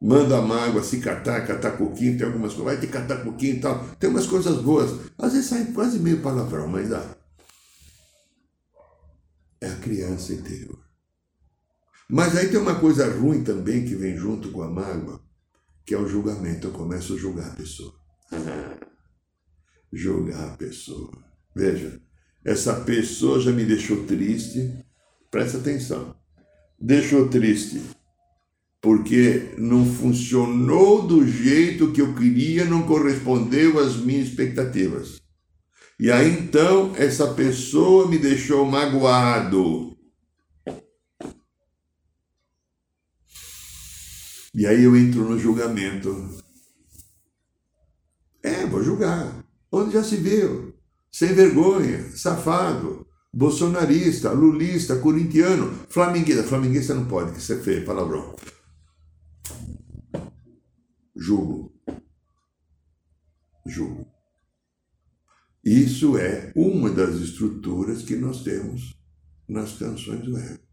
mando 0.00 0.34
a 0.34 0.40
mágoa 0.40 0.82
se 0.82 1.00
catar, 1.00 1.46
catar 1.46 1.76
coquinho, 1.76 2.16
tem 2.16 2.26
algumas 2.26 2.54
coisas, 2.54 2.72
vai 2.72 2.80
te 2.80 2.86
catar 2.86 3.22
coquinho 3.22 3.56
e 3.56 3.60
tal, 3.60 3.84
tem 3.98 4.08
umas 4.08 4.26
coisas 4.26 4.62
boas, 4.62 4.90
às 5.18 5.32
vezes 5.32 5.48
sai 5.48 5.66
quase 5.66 5.98
meio 5.98 6.22
palavrão, 6.22 6.66
mas 6.66 6.88
dá. 6.88 7.04
É 9.60 9.68
a 9.68 9.76
criança 9.76 10.32
interior. 10.32 10.79
Mas 12.10 12.36
aí 12.36 12.48
tem 12.48 12.58
uma 12.58 12.74
coisa 12.74 13.08
ruim 13.08 13.44
também 13.44 13.84
que 13.84 13.94
vem 13.94 14.16
junto 14.16 14.50
com 14.50 14.62
a 14.62 14.70
mágoa, 14.70 15.20
que 15.86 15.94
é 15.94 15.98
o 15.98 16.08
julgamento. 16.08 16.66
Eu 16.66 16.72
começo 16.72 17.14
a 17.14 17.16
julgar 17.16 17.48
a 17.48 17.54
pessoa. 17.54 17.94
julgar 19.92 20.48
a 20.48 20.56
pessoa. 20.56 21.12
Veja, 21.54 22.00
essa 22.44 22.74
pessoa 22.80 23.40
já 23.40 23.52
me 23.52 23.64
deixou 23.64 24.04
triste, 24.06 24.84
presta 25.30 25.58
atenção. 25.58 26.16
Deixou 26.80 27.28
triste 27.28 27.80
porque 28.80 29.54
não 29.58 29.84
funcionou 29.84 31.06
do 31.06 31.26
jeito 31.26 31.92
que 31.92 32.00
eu 32.00 32.14
queria, 32.14 32.64
não 32.64 32.82
correspondeu 32.82 33.78
às 33.78 33.96
minhas 33.96 34.28
expectativas. 34.28 35.20
E 35.98 36.10
aí 36.10 36.30
então 36.30 36.92
essa 36.96 37.34
pessoa 37.34 38.08
me 38.08 38.18
deixou 38.18 38.64
magoado. 38.64 39.94
E 44.54 44.66
aí 44.66 44.82
eu 44.82 44.96
entro 44.96 45.28
no 45.28 45.38
julgamento. 45.38 46.42
É, 48.42 48.66
vou 48.66 48.82
julgar. 48.82 49.44
Onde 49.70 49.92
já 49.92 50.02
se 50.02 50.16
viu? 50.16 50.70
sem 51.10 51.34
vergonha, 51.34 52.16
safado, 52.16 53.06
bolsonarista, 53.32 54.32
lulista, 54.32 54.96
corintiano, 54.96 55.72
flamenguista. 55.88 56.44
Flamenguista 56.44 56.94
não 56.94 57.06
pode, 57.06 57.32
que 57.32 57.38
isso 57.38 57.52
é 57.52 57.58
feio, 57.58 57.84
palavrão. 57.84 58.36
Julgo. 61.16 61.74
Julgo. 63.66 64.06
Isso 65.64 66.16
é 66.16 66.52
uma 66.56 66.90
das 66.90 67.16
estruturas 67.16 68.02
que 68.02 68.16
nós 68.16 68.42
temos 68.42 68.98
nas 69.48 69.76
canções 69.76 70.22
do 70.22 70.38
ego. 70.38 70.69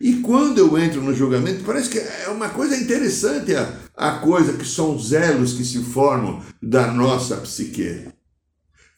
E 0.00 0.16
quando 0.16 0.58
eu 0.58 0.76
entro 0.76 1.00
no 1.00 1.14
julgamento, 1.14 1.64
parece 1.64 1.88
que 1.88 1.98
é 1.98 2.28
uma 2.28 2.48
coisa 2.48 2.76
interessante 2.76 3.54
a, 3.54 3.72
a 3.96 4.18
coisa 4.18 4.52
que 4.54 4.66
são 4.66 4.94
os 4.94 5.12
elos 5.12 5.54
que 5.54 5.64
se 5.64 5.82
formam 5.82 6.42
da 6.60 6.90
nossa 6.90 7.36
psique. 7.36 8.08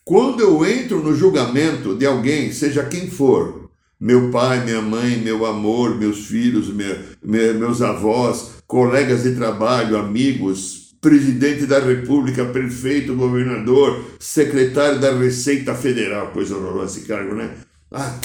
Quando 0.05 0.40
eu 0.40 0.64
entro 0.64 1.03
no 1.03 1.14
julgamento 1.14 1.94
de 1.94 2.07
alguém, 2.07 2.53
seja 2.53 2.85
quem 2.85 3.11
for, 3.11 3.70
meu 3.99 4.31
pai, 4.31 4.64
minha 4.64 4.81
mãe, 4.81 5.16
meu 5.16 5.44
amor, 5.44 5.96
meus 5.96 6.27
filhos, 6.27 6.68
meu, 6.68 6.96
meus 7.22 7.83
avós, 7.83 8.57
colegas 8.66 9.22
de 9.22 9.35
trabalho, 9.35 9.96
amigos, 9.96 10.94
presidente 11.01 11.66
da 11.66 11.79
República, 11.79 12.44
prefeito, 12.44 13.14
governador, 13.14 14.05
secretário 14.18 15.01
da 15.01 15.16
Receita 15.16 15.75
Federal, 15.75 16.29
coisa 16.29 16.57
horrorosa 16.57 16.99
esse 16.99 17.09
cargo, 17.09 17.35
né? 17.35 17.55
Ah, 17.90 18.18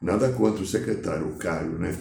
nada 0.00 0.32
contra 0.32 0.62
o 0.62 0.66
secretário, 0.66 1.28
o 1.28 1.36
cargo, 1.36 1.78
né? 1.78 1.96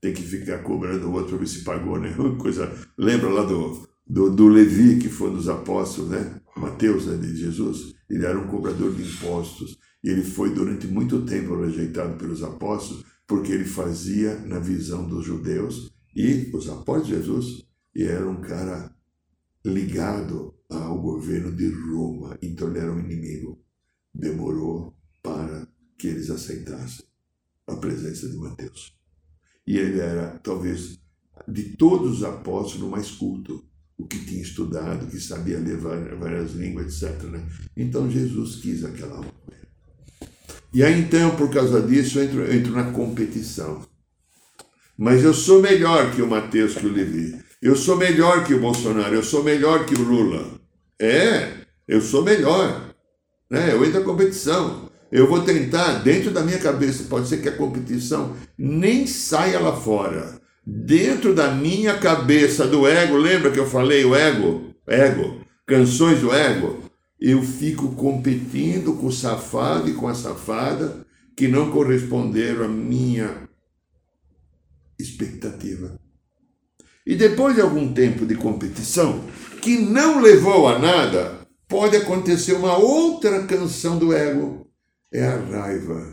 Tem 0.00 0.12
que 0.12 0.22
ficar 0.22 0.58
cobrando 0.58 1.08
o 1.08 1.12
outro 1.12 1.38
ver 1.38 1.46
se 1.46 1.64
pagou, 1.64 1.98
né? 1.98 2.14
Coisa, 2.38 2.70
lembra 2.98 3.28
lá 3.28 3.44
do, 3.44 3.88
do, 4.06 4.30
do 4.30 4.48
Levi, 4.48 4.98
que 4.98 5.08
foi 5.08 5.30
um 5.30 5.34
dos 5.34 5.48
apóstolos, 5.48 6.10
né? 6.10 6.40
Mateus, 6.56 7.06
né, 7.06 7.16
de 7.16 7.36
Jesus, 7.36 7.94
ele 8.08 8.24
era 8.24 8.38
um 8.38 8.46
cobrador 8.46 8.94
de 8.94 9.02
impostos. 9.02 9.76
E 10.02 10.08
ele 10.08 10.22
foi 10.22 10.54
durante 10.54 10.86
muito 10.86 11.24
tempo 11.24 11.56
rejeitado 11.56 12.16
pelos 12.18 12.42
apóstolos, 12.42 13.04
porque 13.26 13.52
ele 13.52 13.64
fazia 13.64 14.38
na 14.40 14.58
visão 14.58 15.08
dos 15.08 15.24
judeus 15.24 15.94
e 16.14 16.50
os 16.54 16.68
apóstolos 16.68 17.06
de 17.06 17.14
Jesus, 17.14 17.66
e 17.94 18.04
era 18.04 18.28
um 18.28 18.40
cara 18.40 18.94
ligado 19.64 20.54
ao 20.68 21.00
governo 21.00 21.50
de 21.50 21.68
Roma, 21.68 22.36
então 22.42 22.68
ele 22.68 22.78
era 22.78 22.92
um 22.92 23.00
inimigo. 23.00 23.58
Demorou 24.14 24.94
para 25.22 25.66
que 25.98 26.06
eles 26.08 26.30
aceitassem 26.30 27.06
a 27.66 27.76
presença 27.76 28.28
de 28.28 28.36
Mateus. 28.36 28.94
E 29.66 29.78
ele 29.78 30.00
era, 30.00 30.38
talvez, 30.42 30.98
de 31.48 31.76
todos 31.76 32.18
os 32.18 32.24
apóstolos, 32.24 32.86
o 32.86 32.90
mais 32.90 33.10
culto 33.10 33.64
o 33.98 34.06
que 34.06 34.18
tinha 34.24 34.42
estudado, 34.42 35.06
que 35.06 35.20
sabia 35.20 35.58
ler 35.58 35.76
várias 35.76 36.52
línguas, 36.52 37.02
etc. 37.02 37.22
Né? 37.24 37.46
Então 37.76 38.10
Jesus 38.10 38.56
quis 38.56 38.84
aquela 38.84 39.18
obra. 39.18 39.32
E 40.72 40.82
aí 40.82 41.00
então, 41.00 41.36
por 41.36 41.50
causa 41.52 41.80
disso, 41.80 42.18
eu 42.18 42.24
entro, 42.24 42.42
eu 42.42 42.52
entro 42.52 42.72
na 42.72 42.90
competição. 42.90 43.86
Mas 44.96 45.22
eu 45.22 45.32
sou 45.32 45.62
melhor 45.62 46.12
que 46.14 46.22
o 46.22 46.26
Mateus, 46.26 46.74
que 46.74 46.86
o 46.86 46.92
Levi. 46.92 47.38
Eu 47.62 47.76
sou 47.76 47.96
melhor 47.96 48.44
que 48.44 48.54
o 48.54 48.60
Bolsonaro. 48.60 49.14
Eu 49.14 49.22
sou 49.22 49.42
melhor 49.42 49.86
que 49.86 49.94
o 49.94 50.02
Lula. 50.02 50.60
É, 51.00 51.64
eu 51.86 52.00
sou 52.00 52.22
melhor. 52.22 52.94
Né? 53.48 53.72
Eu 53.72 53.84
entro 53.84 54.00
na 54.00 54.04
competição. 54.04 54.83
Eu 55.14 55.28
vou 55.28 55.42
tentar, 55.42 56.02
dentro 56.02 56.32
da 56.32 56.42
minha 56.42 56.58
cabeça, 56.58 57.04
pode 57.04 57.28
ser 57.28 57.40
que 57.40 57.48
a 57.48 57.56
competição 57.56 58.34
nem 58.58 59.06
saia 59.06 59.60
lá 59.60 59.76
fora 59.76 60.42
dentro 60.66 61.34
da 61.34 61.50
minha 61.50 61.98
cabeça 61.98 62.66
do 62.66 62.86
ego, 62.86 63.16
lembra 63.16 63.50
que 63.50 63.58
eu 63.58 63.66
falei 63.66 64.04
o 64.04 64.14
ego? 64.14 64.74
Ego, 64.86 65.40
canções 65.66 66.20
do 66.20 66.32
ego. 66.32 66.82
Eu 67.20 67.42
fico 67.42 67.94
competindo 67.94 68.94
com 68.94 69.06
o 69.06 69.12
safado 69.12 69.88
e 69.88 69.94
com 69.94 70.08
a 70.08 70.14
safada 70.14 71.04
que 71.36 71.48
não 71.48 71.70
corresponderam 71.70 72.64
à 72.64 72.68
minha 72.68 73.48
expectativa. 74.98 75.98
E 77.06 77.14
depois 77.14 77.54
de 77.54 77.60
algum 77.60 77.92
tempo 77.92 78.24
de 78.24 78.34
competição, 78.34 79.24
que 79.60 79.78
não 79.78 80.20
levou 80.20 80.66
a 80.66 80.78
nada, 80.78 81.40
pode 81.68 81.96
acontecer 81.96 82.54
uma 82.54 82.76
outra 82.76 83.44
canção 83.44 83.98
do 83.98 84.12
ego. 84.12 84.63
É 85.14 85.24
a 85.24 85.36
raiva. 85.36 86.12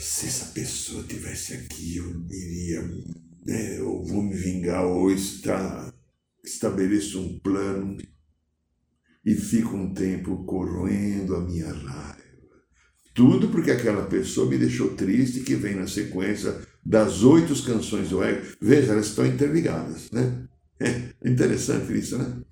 se 0.00 0.26
essa 0.26 0.46
pessoa 0.52 1.02
tivesse 1.02 1.52
aqui, 1.52 1.98
eu 1.98 2.24
iria, 2.30 2.80
né, 3.44 3.78
eu 3.78 4.02
vou 4.04 4.22
me 4.22 4.34
vingar 4.34 4.86
ou 4.86 5.10
está, 5.10 5.92
estabeleço 6.42 7.20
um 7.20 7.38
plano 7.40 7.98
e 9.22 9.34
fico 9.34 9.76
um 9.76 9.92
tempo 9.92 10.46
corroendo 10.46 11.36
a 11.36 11.40
minha 11.42 11.70
raiva. 11.70 12.22
Tudo 13.14 13.48
porque 13.48 13.70
aquela 13.70 14.06
pessoa 14.06 14.48
me 14.48 14.56
deixou 14.56 14.94
triste, 14.94 15.40
que 15.40 15.56
vem 15.56 15.74
na 15.74 15.86
sequência 15.86 16.58
das 16.82 17.22
oito 17.22 17.54
canções 17.64 18.08
do 18.08 18.24
ego. 18.24 18.46
Veja, 18.62 18.92
elas 18.92 19.08
estão 19.08 19.26
interligadas, 19.26 20.10
né? 20.10 20.48
É 20.80 21.28
interessante 21.28 21.98
isso, 21.98 22.16
né? 22.16 22.42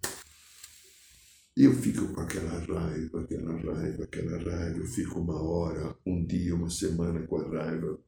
E 1.54 1.64
eu 1.64 1.74
fico 1.74 2.08
com 2.14 2.20
aquela 2.22 2.58
raiva, 2.60 3.20
aquela 3.20 3.52
raiva, 3.52 4.04
aquela 4.04 4.38
raiva. 4.38 4.78
Eu 4.78 4.86
fico 4.86 5.20
uma 5.20 5.40
hora, 5.40 5.94
um 6.06 6.24
dia, 6.24 6.54
uma 6.54 6.70
semana 6.70 7.26
com 7.26 7.36
a 7.36 7.48
raiva. 7.48 7.98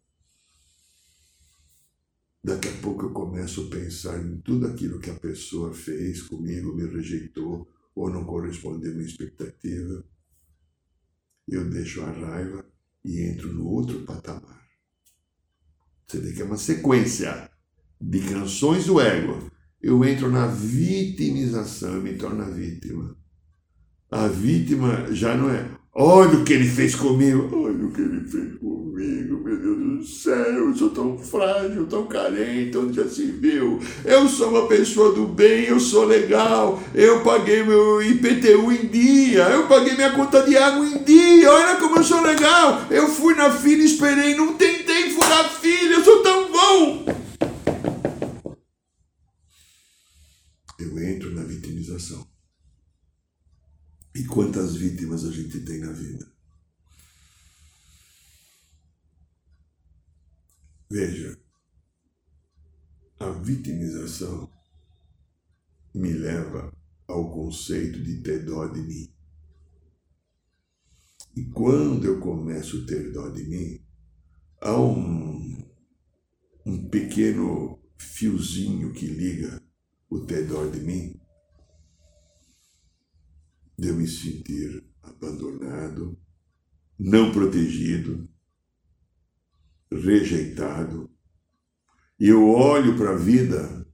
Daqui 2.42 2.68
a 2.68 2.80
pouco 2.80 3.06
eu 3.06 3.10
começo 3.10 3.66
a 3.66 3.70
pensar 3.70 4.18
em 4.22 4.40
tudo 4.40 4.66
aquilo 4.66 4.98
que 4.98 5.10
a 5.10 5.18
pessoa 5.18 5.74
fez 5.74 6.22
comigo, 6.22 6.74
me 6.74 6.86
rejeitou 6.86 7.68
ou 7.94 8.10
não 8.10 8.24
correspondeu 8.24 8.92
à 8.92 8.94
minha 8.94 9.06
expectativa. 9.06 10.04
Eu 11.46 11.68
deixo 11.68 12.00
a 12.00 12.10
raiva 12.10 12.64
e 13.04 13.20
entro 13.20 13.52
no 13.52 13.66
outro 13.66 14.04
patamar. 14.04 14.64
Você 16.06 16.18
vê 16.18 16.32
que 16.32 16.40
é 16.40 16.44
uma 16.46 16.56
sequência 16.56 17.50
de 18.00 18.20
canções 18.20 18.86
do 18.86 19.00
ego. 19.00 19.50
Eu 19.82 20.02
entro 20.02 20.30
na 20.30 20.46
vitimização, 20.46 21.96
eu 21.96 22.02
me 22.02 22.16
torno 22.16 22.50
vítima 22.54 23.22
a 24.10 24.28
vítima 24.28 25.06
já 25.10 25.36
não 25.36 25.50
é. 25.50 25.66
Olha 25.96 26.38
o 26.38 26.44
que 26.44 26.52
ele 26.52 26.68
fez 26.68 26.94
comigo. 26.96 27.48
Olha 27.52 27.86
o 27.86 27.92
que 27.92 28.00
ele 28.00 28.20
fez 28.26 28.56
comigo, 28.56 29.44
meu 29.44 29.56
Deus 29.60 29.78
do 29.78 30.04
céu. 30.04 30.34
Eu 30.34 30.74
sou 30.74 30.90
tão 30.90 31.16
frágil, 31.16 31.86
tão 31.86 32.06
carente, 32.08 32.76
onde 32.76 32.96
já 32.96 33.08
se 33.08 33.26
viu. 33.26 33.78
Eu 34.04 34.28
sou 34.28 34.50
uma 34.50 34.66
pessoa 34.66 35.14
do 35.14 35.26
bem, 35.26 35.66
eu 35.66 35.78
sou 35.78 36.04
legal. 36.04 36.82
Eu 36.92 37.22
paguei 37.22 37.62
meu 37.62 38.02
IPTU 38.02 38.72
em 38.72 38.88
dia. 38.88 39.44
Eu 39.44 39.68
paguei 39.68 39.94
minha 39.94 40.12
conta 40.12 40.42
de 40.42 40.56
água 40.56 40.84
em 40.84 41.04
dia. 41.04 41.52
Olha 41.52 41.76
como 41.76 41.98
eu 41.98 42.04
sou 42.04 42.20
legal. 42.22 42.86
Eu 42.90 43.06
fui 43.08 43.34
na 43.36 43.52
fila 43.52 43.82
e 43.82 43.86
esperei. 43.86 44.34
Não 44.34 44.54
tentei 44.54 45.10
furar 45.10 45.48
fila. 45.48 45.94
Eu 45.94 46.04
sou 46.04 46.22
tão 46.24 46.50
bom. 46.50 47.06
Eu 50.80 50.98
entro 50.98 51.32
na 51.32 51.44
vitimização. 51.44 52.33
E 54.14 54.24
quantas 54.26 54.76
vítimas 54.76 55.24
a 55.24 55.32
gente 55.32 55.58
tem 55.60 55.80
na 55.80 55.90
vida? 55.90 56.32
Veja, 60.88 61.36
a 63.18 63.30
vitimização 63.30 64.48
me 65.92 66.12
leva 66.12 66.72
ao 67.08 67.32
conceito 67.32 68.00
de 68.00 68.22
ter 68.22 68.44
dó 68.44 68.68
de 68.68 68.82
mim. 68.82 69.12
E 71.34 71.44
quando 71.46 72.04
eu 72.04 72.20
começo 72.20 72.82
a 72.82 72.86
ter 72.86 73.10
dó 73.10 73.28
de 73.30 73.42
mim, 73.42 73.84
há 74.60 74.80
um, 74.80 75.68
um 76.64 76.88
pequeno 76.88 77.82
fiozinho 77.98 78.92
que 78.92 79.06
liga 79.06 79.60
o 80.08 80.20
ter 80.20 80.46
dó 80.46 80.64
de 80.66 80.78
mim 80.78 81.20
de 83.78 83.88
eu 83.88 83.94
me 83.94 84.06
sentir 84.06 84.84
abandonado, 85.02 86.18
não 86.98 87.32
protegido, 87.32 88.28
rejeitado. 89.90 91.10
Eu 92.18 92.48
olho 92.48 92.96
para 92.96 93.10
a 93.10 93.16
vida 93.16 93.86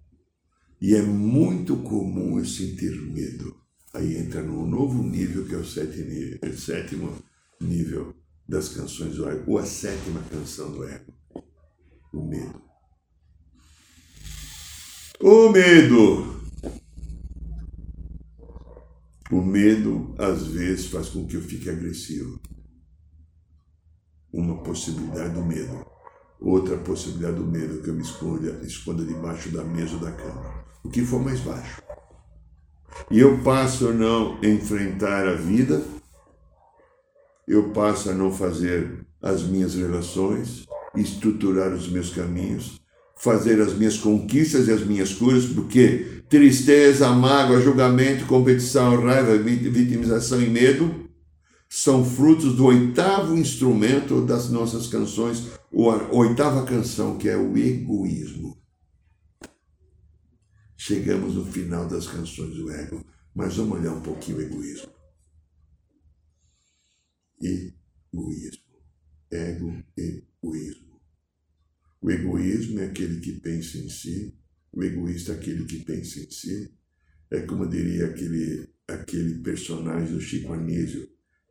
e 0.81 0.95
é 0.95 1.03
muito 1.03 1.77
comum 1.79 2.39
eu 2.39 2.45
sentir 2.45 2.95
medo. 3.13 3.59
Aí 3.93 4.17
entra 4.17 4.43
num 4.43 4.67
novo 4.67 5.03
nível 5.03 5.47
que 5.47 5.55
é 5.55 5.59
o 5.59 6.57
sétimo 6.57 7.19
nível 7.61 8.15
das 8.49 8.69
canções 8.69 9.17
do 9.17 9.29
ego, 9.29 9.53
ou 9.53 9.59
a 9.59 9.65
sétima 9.65 10.21
canção 10.23 10.73
do 10.73 10.85
ego, 10.85 11.13
o 12.13 12.27
medo. 12.27 12.63
O 15.21 15.51
medo! 15.51 16.40
O 19.31 19.41
medo, 19.41 20.13
às 20.19 20.49
vezes, 20.49 20.87
faz 20.87 21.09
com 21.09 21.25
que 21.25 21.37
eu 21.37 21.41
fique 21.41 21.71
agressivo. 21.71 22.41
Uma 24.33 24.61
possibilidade 24.63 25.35
do 25.35 25.45
medo. 25.45 25.87
Outra 26.41 26.77
possibilidade 26.79 27.37
do 27.37 27.45
medo 27.45 27.81
que 27.81 27.91
eu 27.91 27.95
me 27.95 28.03
esconda, 28.03 28.51
esconda 28.65 29.05
debaixo 29.05 29.51
da 29.51 29.63
mesa 29.63 29.99
da 29.99 30.11
cama. 30.11 30.65
O 30.83 30.89
que 30.89 31.05
for 31.05 31.23
mais 31.23 31.39
baixo. 31.41 31.81
E 33.09 33.21
eu 33.21 33.41
passo 33.43 33.89
a 33.89 33.93
não 33.93 34.43
enfrentar 34.43 35.29
a 35.29 35.35
vida, 35.35 35.81
eu 37.47 37.73
passo 37.73 38.11
a 38.11 38.15
não 38.15 38.33
fazer 38.33 39.07
as 39.23 39.43
minhas 39.43 39.75
relações, 39.75 40.67
estruturar 40.97 41.73
os 41.73 41.89
meus 41.89 42.11
caminhos, 42.11 42.80
fazer 43.21 43.61
as 43.61 43.75
minhas 43.75 43.99
conquistas 43.99 44.67
e 44.67 44.73
as 44.73 44.83
minhas 44.85 45.13
curas, 45.13 45.45
porque 45.45 46.23
tristeza, 46.29 47.11
mágoa, 47.11 47.61
julgamento, 47.61 48.27
competição, 48.27 48.99
raiva, 49.03 49.37
vitimização 49.37 50.41
e 50.41 50.49
medo 50.49 51.09
são 51.69 52.05
frutos 52.05 52.57
do 52.57 52.65
oitavo 52.65 53.37
instrumento 53.37 54.25
das 54.25 54.51
nossas 54.51 54.87
canções, 54.87 55.51
ou 55.71 55.91
a 55.91 56.11
oitava 56.11 56.65
canção, 56.65 57.19
que 57.19 57.29
é 57.29 57.37
o 57.37 57.57
egoísmo. 57.57 58.59
Chegamos 60.77 61.35
no 61.35 61.45
final 61.45 61.87
das 61.87 62.07
canções 62.07 62.55
do 62.57 62.71
ego, 62.73 63.05
mas 63.35 63.55
vamos 63.55 63.79
olhar 63.79 63.93
um 63.93 64.01
pouquinho 64.01 64.39
o 64.39 64.41
egoísmo. 64.41 64.91
Egoísmo. 67.41 68.65
Ego, 69.31 69.85
egoísmo. 69.97 70.80
O 72.03 72.11
egoísmo 72.11 72.81
é 72.81 72.87
aquele 72.87 73.21
que 73.21 73.33
pensa 73.41 73.77
em 73.77 73.89
si, 73.89 74.35
o 74.73 74.83
egoísta 74.83 75.33
é 75.33 75.35
aquele 75.35 75.65
que 75.65 75.81
pensa 75.85 76.21
em 76.21 76.31
si. 76.31 76.73
É 77.31 77.41
como 77.41 77.69
diria 77.69 78.07
aquele, 78.07 78.69
aquele 78.89 79.35
personagem 79.41 80.13
do 80.13 80.21
Chico 80.21 80.53
Anísio, 80.53 81.09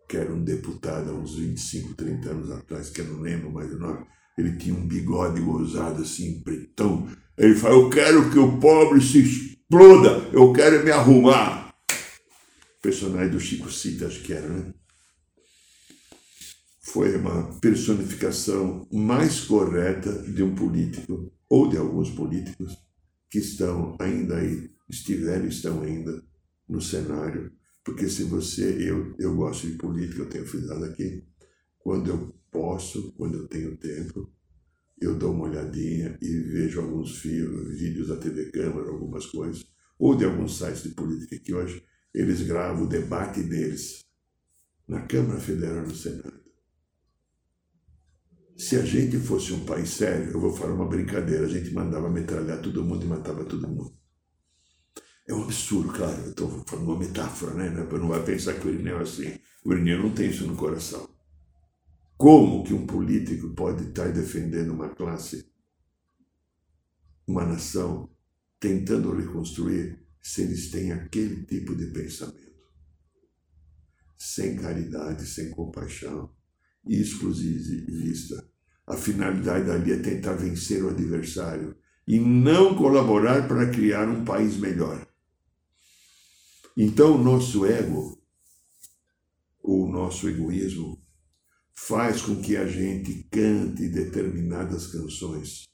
que 0.07 0.17
era 0.17 0.33
um 0.33 0.43
deputado 0.43 1.11
há 1.11 1.13
uns 1.13 1.35
25, 1.37 1.93
30 1.93 2.29
anos 2.31 2.51
atrás, 2.51 2.89
que 2.89 3.01
eu 3.01 3.05
não 3.05 3.21
lembro 3.21 3.51
mais 3.51 3.71
o 3.71 3.77
nome. 3.77 4.05
Ele 4.37 4.57
tinha 4.57 4.73
um 4.73 4.87
bigode 4.87 5.41
gozado 5.41 6.01
assim, 6.01 6.41
pretão. 6.41 7.07
Ele 7.37 7.55
fala: 7.55 7.75
Eu 7.75 7.89
quero 7.89 8.31
que 8.31 8.39
o 8.39 8.59
pobre 8.59 9.01
se 9.01 9.19
exploda, 9.19 10.29
eu 10.33 10.51
quero 10.51 10.83
me 10.83 10.91
arrumar. 10.91 11.75
personagem 12.81 13.29
do 13.29 13.39
Chico 13.39 13.71
Cita, 13.71 14.07
acho 14.07 14.23
que 14.23 14.33
era, 14.33 14.47
né? 14.47 14.73
Foi 16.91 17.15
uma 17.15 17.43
personificação 17.59 18.87
mais 18.91 19.41
correta 19.41 20.11
de 20.23 20.41
um 20.41 20.55
político, 20.55 21.31
ou 21.47 21.69
de 21.69 21.77
alguns 21.77 22.09
políticos, 22.09 22.75
que 23.29 23.37
estão 23.37 23.95
ainda 23.99 24.37
aí, 24.37 24.71
estiveram 24.89 25.47
estão 25.47 25.83
ainda 25.83 26.23
no 26.67 26.81
cenário. 26.81 27.51
Porque 27.83 28.09
se 28.09 28.23
você, 28.23 28.89
eu, 28.89 29.13
eu 29.19 29.35
gosto 29.35 29.67
de 29.67 29.77
política, 29.77 30.23
eu 30.23 30.29
tenho 30.29 30.47
frisado 30.47 30.83
aqui, 30.83 31.23
quando 31.77 32.09
eu 32.09 32.35
posso, 32.51 33.11
quando 33.11 33.37
eu 33.37 33.47
tenho 33.47 33.77
tempo, 33.77 34.27
eu 34.99 35.15
dou 35.15 35.31
uma 35.31 35.45
olhadinha 35.45 36.17
e 36.19 36.39
vejo 36.39 36.81
alguns 36.81 37.21
vídeos 37.21 38.07
da 38.07 38.17
TV 38.17 38.45
Câmara, 38.45 38.89
algumas 38.89 39.27
coisas, 39.27 39.63
ou 39.99 40.15
de 40.15 40.25
alguns 40.25 40.57
sites 40.57 40.81
de 40.81 40.89
política 40.89 41.37
que 41.37 41.53
hoje 41.53 41.83
eles 42.11 42.41
gravam 42.41 42.85
o 42.85 42.89
debate 42.89 43.43
deles 43.43 44.03
na 44.87 45.01
Câmara 45.01 45.39
Federal 45.39 45.83
no 45.83 45.95
Senado. 45.95 46.38
Se 48.59 48.75
a 48.75 48.83
gente 48.83 49.17
fosse 49.17 49.53
um 49.53 49.63
país 49.63 49.89
sério, 49.89 50.31
eu 50.31 50.39
vou 50.41 50.53
falar 50.53 50.73
uma 50.73 50.85
brincadeira, 50.85 51.45
a 51.45 51.49
gente 51.49 51.73
mandava 51.73 52.09
metralhar 52.09 52.61
todo 52.61 52.83
mundo 52.83 53.05
e 53.05 53.07
matava 53.07 53.45
todo 53.45 53.65
mundo. 53.65 53.97
É 55.25 55.33
um 55.33 55.43
absurdo, 55.43 55.93
claro, 55.93 56.21
eu 56.23 56.31
estou 56.31 56.65
falando 56.67 56.89
uma 56.89 56.99
metáfora, 56.99 57.53
né? 57.53 57.69
Não 57.69 58.09
vai 58.09 58.21
pensar 58.25 58.59
que 58.59 58.67
o 58.67 58.69
Irineu 58.69 58.99
é 58.99 59.03
assim. 59.03 59.39
O 59.63 59.71
Irineu 59.71 60.03
não 60.03 60.13
tem 60.13 60.29
isso 60.29 60.45
no 60.45 60.57
coração. 60.57 61.07
Como 62.17 62.65
que 62.65 62.73
um 62.73 62.85
político 62.85 63.47
pode 63.55 63.85
estar 63.85 64.11
defendendo 64.11 64.73
uma 64.73 64.89
classe, 64.89 65.49
uma 67.25 67.45
nação, 67.45 68.13
tentando 68.59 69.15
reconstruir, 69.15 70.05
se 70.21 70.41
eles 70.41 70.69
têm 70.69 70.91
aquele 70.91 71.45
tipo 71.45 71.73
de 71.77 71.85
pensamento? 71.87 72.59
Sem 74.17 74.57
caridade, 74.57 75.25
sem 75.25 75.49
compaixão, 75.49 76.35
exclusivista. 76.85 78.48
A 78.89 78.97
finalidade 78.97 79.67
dali 79.67 79.91
é 79.93 79.97
tentar 79.97 80.33
vencer 80.33 80.83
o 80.83 80.89
adversário 80.89 81.77
e 82.07 82.19
não 82.19 82.75
colaborar 82.75 83.47
para 83.47 83.69
criar 83.69 84.09
um 84.09 84.25
país 84.25 84.57
melhor. 84.57 85.07
Então, 86.75 87.15
o 87.15 87.23
nosso 87.23 87.65
ego, 87.65 88.19
ou 89.61 89.85
o 89.85 89.91
nosso 89.91 90.27
egoísmo, 90.27 90.99
faz 91.73 92.21
com 92.21 92.41
que 92.41 92.57
a 92.57 92.67
gente 92.67 93.27
cante 93.31 93.87
determinadas 93.87 94.87
canções 94.87 95.69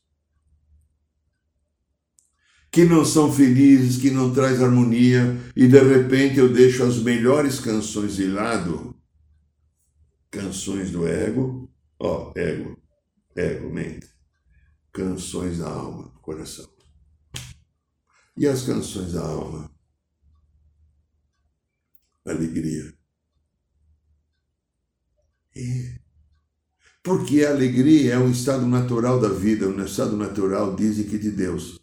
que 2.76 2.84
não 2.84 3.06
são 3.06 3.32
felizes, 3.32 4.02
que 4.02 4.12
não 4.12 4.34
traz 4.34 4.62
harmonia, 4.62 5.40
e 5.56 5.66
de 5.66 5.80
repente 5.80 6.40
eu 6.40 6.52
deixo 6.52 6.84
as 6.84 6.98
melhores 6.98 7.58
canções 7.58 8.18
de 8.18 8.28
lado 8.28 8.94
Canções 10.30 10.92
do 10.92 11.08
ego, 11.08 11.72
ó, 11.98 12.34
ego, 12.36 12.78
ego, 13.36 13.70
mente. 13.70 14.08
Canções 14.92 15.60
da 15.60 15.70
alma, 15.70 16.10
coração. 16.22 16.74
E 18.38 18.48
as 18.48 18.64
canções 18.64 19.14
da 19.14 19.22
alma? 19.22 19.74
Alegria. 22.26 22.94
É. 25.56 26.00
Porque 27.04 27.46
a 27.46 27.52
alegria 27.52 28.16
é 28.16 28.18
um 28.18 28.32
estado 28.32 28.66
natural 28.66 29.20
da 29.22 29.30
vida, 29.30 29.68
um 29.68 29.84
estado 29.84 30.18
natural, 30.18 30.76
dizem 30.76 31.08
que 31.08 31.20
de 31.20 31.32
Deus. 31.32 31.80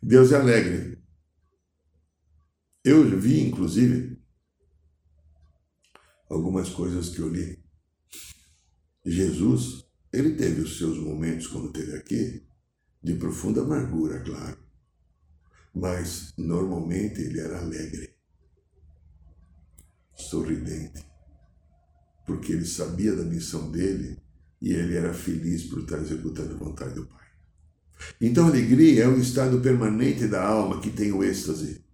Deus 0.00 0.32
é 0.32 0.36
alegre. 0.36 1.02
Eu 2.84 3.18
vi, 3.18 3.40
inclusive, 3.40 4.22
algumas 6.28 6.68
coisas 6.68 7.08
que 7.08 7.20
eu 7.20 7.28
li. 7.28 7.62
Jesus, 9.04 9.83
ele 10.14 10.34
teve 10.34 10.60
os 10.60 10.78
seus 10.78 10.98
momentos, 10.98 11.48
como 11.48 11.72
teve 11.72 11.96
aqui, 11.96 12.42
de 13.02 13.14
profunda 13.14 13.62
amargura, 13.62 14.20
claro. 14.20 14.58
Mas, 15.74 16.32
normalmente, 16.38 17.20
ele 17.20 17.40
era 17.40 17.58
alegre, 17.58 18.14
sorridente. 20.16 21.04
porque 22.26 22.52
ele 22.52 22.64
sabia 22.64 23.14
da 23.14 23.24
missão 23.24 23.70
dele 23.70 24.18
e 24.62 24.72
ele 24.72 24.96
era 24.96 25.12
feliz 25.12 25.64
por 25.64 25.80
estar 25.80 25.98
executando 25.98 26.54
a 26.54 26.58
vontade 26.58 26.94
do 26.94 27.06
Pai. 27.06 27.26
Então, 28.20 28.46
alegria 28.46 29.04
é 29.04 29.08
um 29.08 29.18
estado 29.18 29.60
permanente 29.60 30.26
da 30.26 30.42
alma 30.42 30.80
que 30.80 30.90
tem 30.90 31.12
o 31.12 31.22
êxtase. 31.22 31.84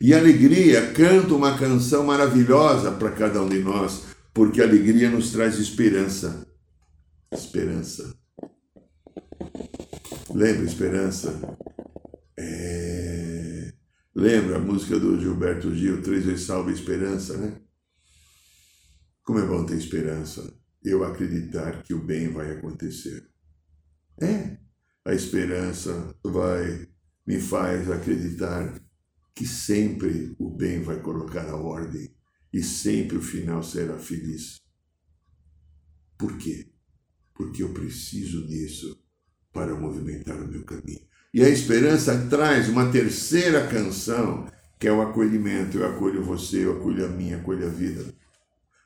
E 0.00 0.14
alegria 0.14 0.92
canta 0.92 1.34
uma 1.34 1.58
canção 1.58 2.04
maravilhosa 2.04 2.90
para 2.92 3.12
cada 3.12 3.42
um 3.42 3.48
de 3.48 3.60
nós, 3.60 4.04
porque 4.34 4.60
a 4.60 4.64
alegria 4.64 5.10
nos 5.10 5.30
traz 5.30 5.58
esperança. 5.58 6.46
Esperança. 7.36 8.18
Lembra 10.34 10.64
esperança? 10.64 11.58
É... 12.38 13.72
Lembra 14.14 14.56
a 14.56 14.58
música 14.58 14.98
do 14.98 15.20
Gilberto 15.20 15.74
Gil, 15.74 16.02
Três 16.02 16.24
vezes 16.24 16.46
salva 16.46 16.72
esperança, 16.72 17.36
né? 17.36 17.60
Como 19.22 19.38
é 19.38 19.46
bom 19.46 19.66
ter 19.66 19.76
esperança. 19.76 20.58
Eu 20.82 21.04
acreditar 21.04 21.82
que 21.82 21.92
o 21.92 22.02
bem 22.02 22.32
vai 22.32 22.52
acontecer. 22.52 23.28
É, 24.20 24.56
a 25.04 25.12
esperança 25.12 26.16
vai 26.24 26.88
me 27.26 27.40
faz 27.40 27.90
acreditar 27.90 28.80
que 29.34 29.46
sempre 29.46 30.34
o 30.38 30.48
bem 30.48 30.80
vai 30.80 31.02
colocar 31.02 31.46
a 31.50 31.56
ordem 31.56 32.14
e 32.52 32.62
sempre 32.62 33.18
o 33.18 33.22
final 33.22 33.62
será 33.62 33.98
feliz. 33.98 34.56
Por 36.16 36.38
quê? 36.38 36.72
Porque 37.36 37.62
eu 37.62 37.70
preciso 37.70 38.46
disso 38.46 38.98
para 39.52 39.74
movimentar 39.74 40.36
o 40.36 40.48
meu 40.48 40.64
caminho. 40.64 41.00
E 41.32 41.42
a 41.42 41.48
esperança 41.48 42.26
traz 42.30 42.68
uma 42.68 42.90
terceira 42.90 43.66
canção, 43.66 44.46
que 44.78 44.88
é 44.88 44.92
o 44.92 45.02
acolhimento. 45.02 45.78
Eu 45.78 45.86
acolho 45.86 46.22
você, 46.22 46.64
eu 46.64 46.78
acolho 46.78 47.04
a 47.04 47.08
minha, 47.08 47.36
acolho 47.36 47.66
a 47.66 47.70
vida. 47.70 48.04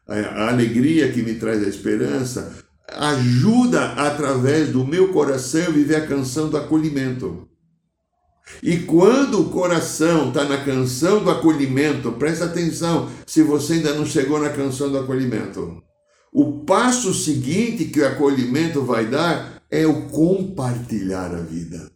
A 0.06 0.48
alegria 0.48 1.12
que 1.12 1.22
me 1.22 1.34
traz 1.36 1.62
a 1.62 1.68
esperança 1.68 2.64
ajuda 2.88 3.92
através 3.92 4.70
do 4.70 4.84
meu 4.84 5.12
coração 5.12 5.62
a 5.62 5.70
viver 5.70 5.96
a 5.96 6.06
canção 6.06 6.48
do 6.48 6.56
acolhimento. 6.56 7.48
E 8.62 8.78
quando 8.78 9.40
o 9.40 9.50
coração 9.50 10.28
está 10.28 10.44
na 10.44 10.64
canção 10.64 11.22
do 11.22 11.30
acolhimento, 11.30 12.12
presta 12.12 12.46
atenção, 12.46 13.08
se 13.26 13.42
você 13.42 13.74
ainda 13.74 13.94
não 13.94 14.04
chegou 14.04 14.40
na 14.40 14.50
canção 14.50 14.90
do 14.90 14.98
acolhimento. 14.98 15.80
O 16.32 16.64
passo 16.64 17.12
seguinte 17.12 17.86
que 17.86 18.00
o 18.00 18.06
acolhimento 18.06 18.82
vai 18.82 19.10
dar 19.10 19.64
é 19.68 19.84
o 19.84 20.08
compartilhar 20.08 21.34
a 21.34 21.40
vida. 21.40 21.90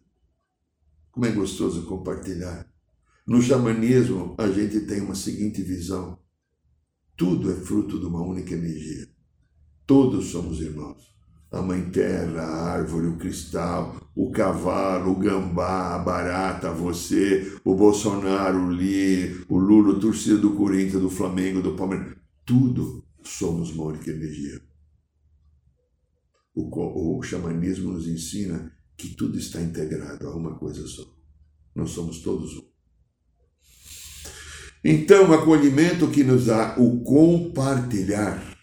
Como 1.12 1.26
é 1.26 1.30
gostoso 1.30 1.87
compartilhar. 1.87 2.66
No 3.24 3.41
xamanismo, 3.41 4.35
a 4.37 4.49
gente 4.49 4.80
tem 4.80 5.01
uma 5.01 5.14
seguinte 5.14 5.62
visão: 5.62 6.18
tudo 7.16 7.53
é 7.53 7.55
fruto 7.55 8.01
de 8.01 8.07
uma 8.07 8.22
única 8.22 8.55
energia. 8.55 9.09
Todos 9.87 10.26
somos 10.26 10.61
irmãos. 10.61 11.14
A 11.53 11.62
mãe 11.62 11.89
terra, 11.91 12.43
a 12.43 12.72
árvore, 12.72 13.07
o 13.07 13.16
cristal, 13.16 13.95
o 14.16 14.32
cavalo, 14.32 15.12
o 15.12 15.16
gambá, 15.16 15.95
a 15.95 15.99
barata, 16.01 16.72
você, 16.72 17.57
o 17.64 17.76
Bolsonaro, 17.76 18.59
o 18.59 18.72
Li, 18.72 19.45
o 19.49 19.57
Lula, 19.57 19.97
a 19.97 20.01
torcida 20.01 20.39
do 20.39 20.57
Corinthians, 20.57 21.01
do 21.01 21.09
Flamengo, 21.09 21.62
do 21.62 21.76
Palmeiras. 21.76 22.16
Tudo 22.45 23.05
somos 23.29 23.70
uma 23.70 23.85
única 23.85 24.11
energia. 24.11 24.61
O, 26.55 27.18
o 27.18 27.22
xamanismo 27.22 27.93
nos 27.93 28.07
ensina 28.07 28.72
que 28.97 29.09
tudo 29.09 29.39
está 29.39 29.61
integrado 29.61 30.29
a 30.29 30.37
uma 30.37 30.55
coisa 30.57 30.87
só. 30.87 31.05
Nós 31.75 31.91
somos 31.91 32.20
todos 32.20 32.55
um. 32.57 32.75
Então, 34.85 35.31
o 35.31 35.35
acolhimento 35.35 36.09
que 36.09 36.22
nos 36.22 36.47
dá 36.47 36.77
o 36.79 37.03
compartilhar, 37.03 38.55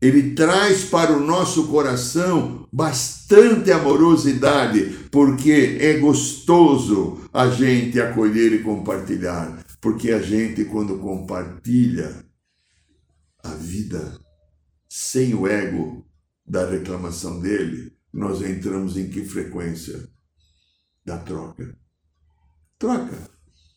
ele 0.00 0.34
traz 0.34 0.84
para 0.84 1.16
o 1.16 1.24
nosso 1.24 1.68
coração 1.68 2.68
bastante 2.70 3.72
amorosidade, 3.72 5.08
porque 5.10 5.78
é 5.80 5.98
gostoso 5.98 7.26
a 7.32 7.48
gente 7.48 7.98
acolher 7.98 8.52
e 8.52 8.62
compartilhar, 8.62 9.64
porque 9.80 10.12
a 10.12 10.20
gente, 10.20 10.66
quando 10.66 10.98
compartilha 10.98 12.25
vida 13.66 14.18
sem 14.88 15.34
o 15.34 15.46
ego, 15.46 16.06
da 16.46 16.64
reclamação 16.70 17.40
dele, 17.40 17.92
nós 18.12 18.40
entramos 18.40 18.96
em 18.96 19.10
que 19.10 19.24
frequência? 19.24 20.08
Da 21.04 21.18
troca. 21.18 21.76
Troca. 22.78 23.30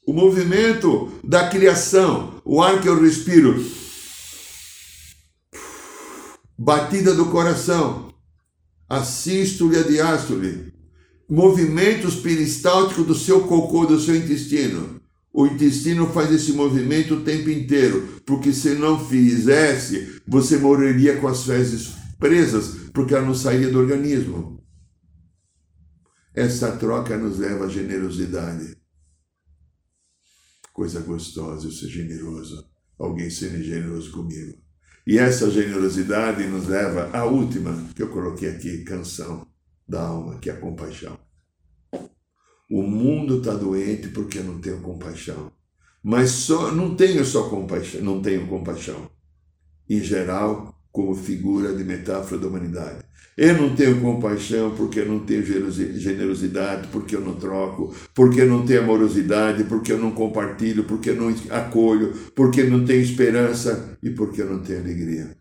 O 0.05 0.13
movimento 0.13 1.19
da 1.23 1.49
criação, 1.49 2.41
o 2.45 2.61
ar 2.61 2.81
que 2.81 2.87
eu 2.87 3.01
respiro, 3.01 3.55
batida 6.57 7.13
do 7.13 7.29
coração, 7.31 8.13
a 8.87 9.03
sístole 9.03 9.75
e 9.75 9.79
a 9.79 9.83
diástole, 9.83 10.73
movimentos 11.29 12.15
peristálticos 12.15 13.05
do 13.05 13.15
seu 13.15 13.47
cocô, 13.47 13.85
do 13.85 13.99
seu 13.99 14.15
intestino. 14.15 15.01
O 15.32 15.45
intestino 15.45 16.07
faz 16.07 16.32
esse 16.32 16.53
movimento 16.53 17.15
o 17.15 17.23
tempo 17.23 17.49
inteiro, 17.49 18.21
porque 18.25 18.51
se 18.51 18.75
não 18.75 19.03
fizesse, 19.07 20.21
você 20.27 20.57
morreria 20.57 21.19
com 21.19 21.27
as 21.27 21.43
fezes 21.43 21.93
presas 22.17 22.89
porque 22.93 23.13
ela 23.13 23.25
não 23.25 23.36
saía 23.36 23.69
do 23.69 23.80
organismo. 23.80 24.63
Essa 26.34 26.75
troca 26.77 27.17
nos 27.17 27.39
leva 27.39 27.65
à 27.65 27.69
generosidade. 27.69 28.75
Coisa 30.73 31.01
gostosa 31.01 31.67
eu 31.67 31.71
ser 31.71 31.88
generoso. 31.88 32.67
Alguém 32.97 33.30
sendo 33.30 33.63
generoso 33.63 34.11
comigo. 34.11 34.57
E 35.07 35.17
essa 35.17 35.49
generosidade 35.49 36.45
nos 36.47 36.67
leva 36.67 37.09
à 37.17 37.25
última 37.25 37.89
que 37.95 38.03
eu 38.03 38.09
coloquei 38.09 38.49
aqui, 38.49 38.84
canção 38.84 39.47
da 39.88 40.01
alma, 40.01 40.39
que 40.39 40.49
é 40.49 40.53
a 40.53 40.59
compaixão. 40.59 41.17
O 42.70 42.84
mundo 42.84 43.39
está 43.39 43.53
doente 43.55 44.09
porque 44.09 44.39
não 44.41 44.59
tenho 44.59 44.80
compaixão. 44.80 45.51
Mas 46.03 46.30
só 46.30 46.72
não 46.72 46.95
tenho 46.95 47.26
só 47.26 47.49
compaixão, 47.49 48.01
não 48.01 48.22
tenho 48.22 48.47
compaixão. 48.47 49.09
Em 49.89 49.99
geral, 49.99 50.80
como 50.91 51.15
figura 51.15 51.74
de 51.74 51.84
metáfora 51.84 52.39
da 52.39 52.47
humanidade. 52.47 53.03
Eu 53.36 53.57
não 53.57 53.76
tenho 53.76 54.01
compaixão 54.01 54.76
porque 54.76 54.99
eu 54.99 55.07
não 55.07 55.26
tenho 55.26 55.43
generosidade, 55.43 56.89
porque 56.89 57.15
eu 57.15 57.22
não 57.22 57.36
troco, 57.36 57.95
porque 58.13 58.41
eu 58.41 58.47
não 58.47 58.65
tenho 58.65 58.84
amorosidade, 58.84 59.63
porque 59.63 59.93
eu 59.93 59.97
não 59.97 60.11
compartilho, 60.11 60.84
porque 60.84 61.11
eu 61.11 61.15
não 61.15 61.34
acolho, 61.49 62.13
porque 62.36 62.61
eu 62.61 62.70
não 62.70 62.84
tenho 62.86 63.01
esperança 63.01 63.97
e 64.03 64.09
porque 64.09 64.41
eu 64.41 64.49
não 64.49 64.59
tenho 64.59 64.82
alegria. 64.82 65.38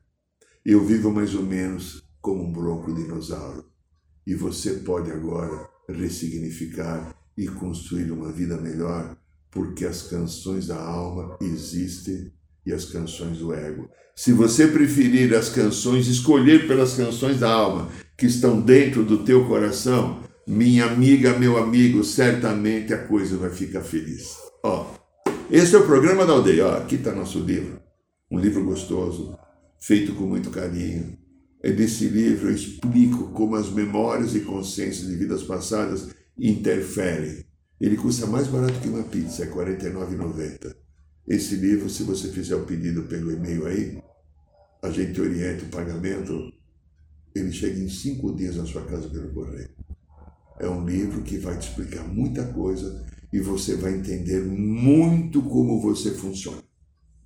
Eu 0.64 0.84
vivo 0.84 1.10
mais 1.10 1.34
ou 1.34 1.42
menos 1.42 2.04
como 2.20 2.44
um 2.44 2.52
bronco 2.52 2.94
dinossauro. 2.94 3.64
E 4.26 4.34
você 4.34 4.74
pode 4.74 5.10
agora 5.10 5.68
ressignificar 5.88 7.14
e 7.36 7.46
construir 7.46 8.10
uma 8.10 8.32
vida 8.32 8.56
melhor, 8.56 9.16
porque 9.50 9.84
as 9.84 10.02
canções 10.02 10.66
da 10.66 10.80
alma 10.80 11.36
existem 11.40 12.32
e 12.66 12.72
as 12.72 12.84
canções 12.84 13.38
do 13.38 13.52
ego. 13.54 13.88
Se 14.14 14.32
você 14.32 14.66
preferir 14.66 15.34
as 15.34 15.48
canções, 15.48 16.08
escolher 16.08 16.66
pelas 16.66 16.94
canções 16.94 17.38
da 17.38 17.50
alma 17.50 17.88
que 18.16 18.26
estão 18.26 18.60
dentro 18.60 19.04
do 19.04 19.24
teu 19.24 19.46
coração, 19.46 20.22
minha 20.46 20.86
amiga, 20.86 21.38
meu 21.38 21.56
amigo, 21.56 22.02
certamente 22.02 22.92
a 22.92 23.06
coisa 23.06 23.36
vai 23.36 23.50
ficar 23.50 23.82
feliz. 23.82 24.36
Ó, 24.62 24.92
esse 25.50 25.74
é 25.74 25.78
o 25.78 25.86
programa 25.86 26.26
da 26.26 26.32
aldeia. 26.32 26.66
Ó, 26.66 26.76
aqui 26.78 26.96
está 26.96 27.12
nosso 27.12 27.38
livro, 27.38 27.80
um 28.30 28.38
livro 28.38 28.64
gostoso, 28.64 29.38
feito 29.80 30.14
com 30.14 30.24
muito 30.24 30.50
carinho. 30.50 31.16
É 31.62 31.72
desse 31.72 32.06
livro 32.08 32.48
eu 32.48 32.54
explico 32.54 33.32
como 33.32 33.56
as 33.56 33.68
memórias 33.70 34.34
e 34.34 34.40
consciências 34.40 35.08
de 35.08 35.16
vidas 35.16 35.42
passadas 35.42 36.08
interferem. 36.38 37.44
Ele 37.80 37.96
custa 37.96 38.26
mais 38.26 38.46
barato 38.46 38.80
que 38.80 38.88
uma 38.88 39.02
pizza, 39.02 39.42
é 39.42 39.46
R$ 39.46 39.76
49,90. 39.76 40.74
Esse 41.26 41.56
livro, 41.56 41.90
se 41.90 42.04
você 42.04 42.28
fizer 42.28 42.56
o 42.56 42.64
pedido 42.64 43.02
pelo 43.02 43.32
e-mail 43.32 43.66
aí, 43.66 44.02
a 44.82 44.90
gente 44.90 45.20
orienta 45.20 45.64
o 45.64 45.68
pagamento, 45.68 46.52
ele 47.34 47.52
chega 47.52 47.78
em 47.78 47.88
cinco 47.88 48.34
dias 48.34 48.56
na 48.56 48.64
sua 48.64 48.82
casa 48.82 49.08
pelo 49.08 49.32
correio. 49.32 49.70
É 50.58 50.68
um 50.68 50.84
livro 50.84 51.22
que 51.22 51.38
vai 51.38 51.58
te 51.58 51.68
explicar 51.68 52.02
muita 52.02 52.44
coisa 52.52 53.04
e 53.32 53.40
você 53.40 53.76
vai 53.76 53.94
entender 53.94 54.42
muito 54.42 55.42
como 55.42 55.80
você 55.80 56.12
funciona. 56.12 56.62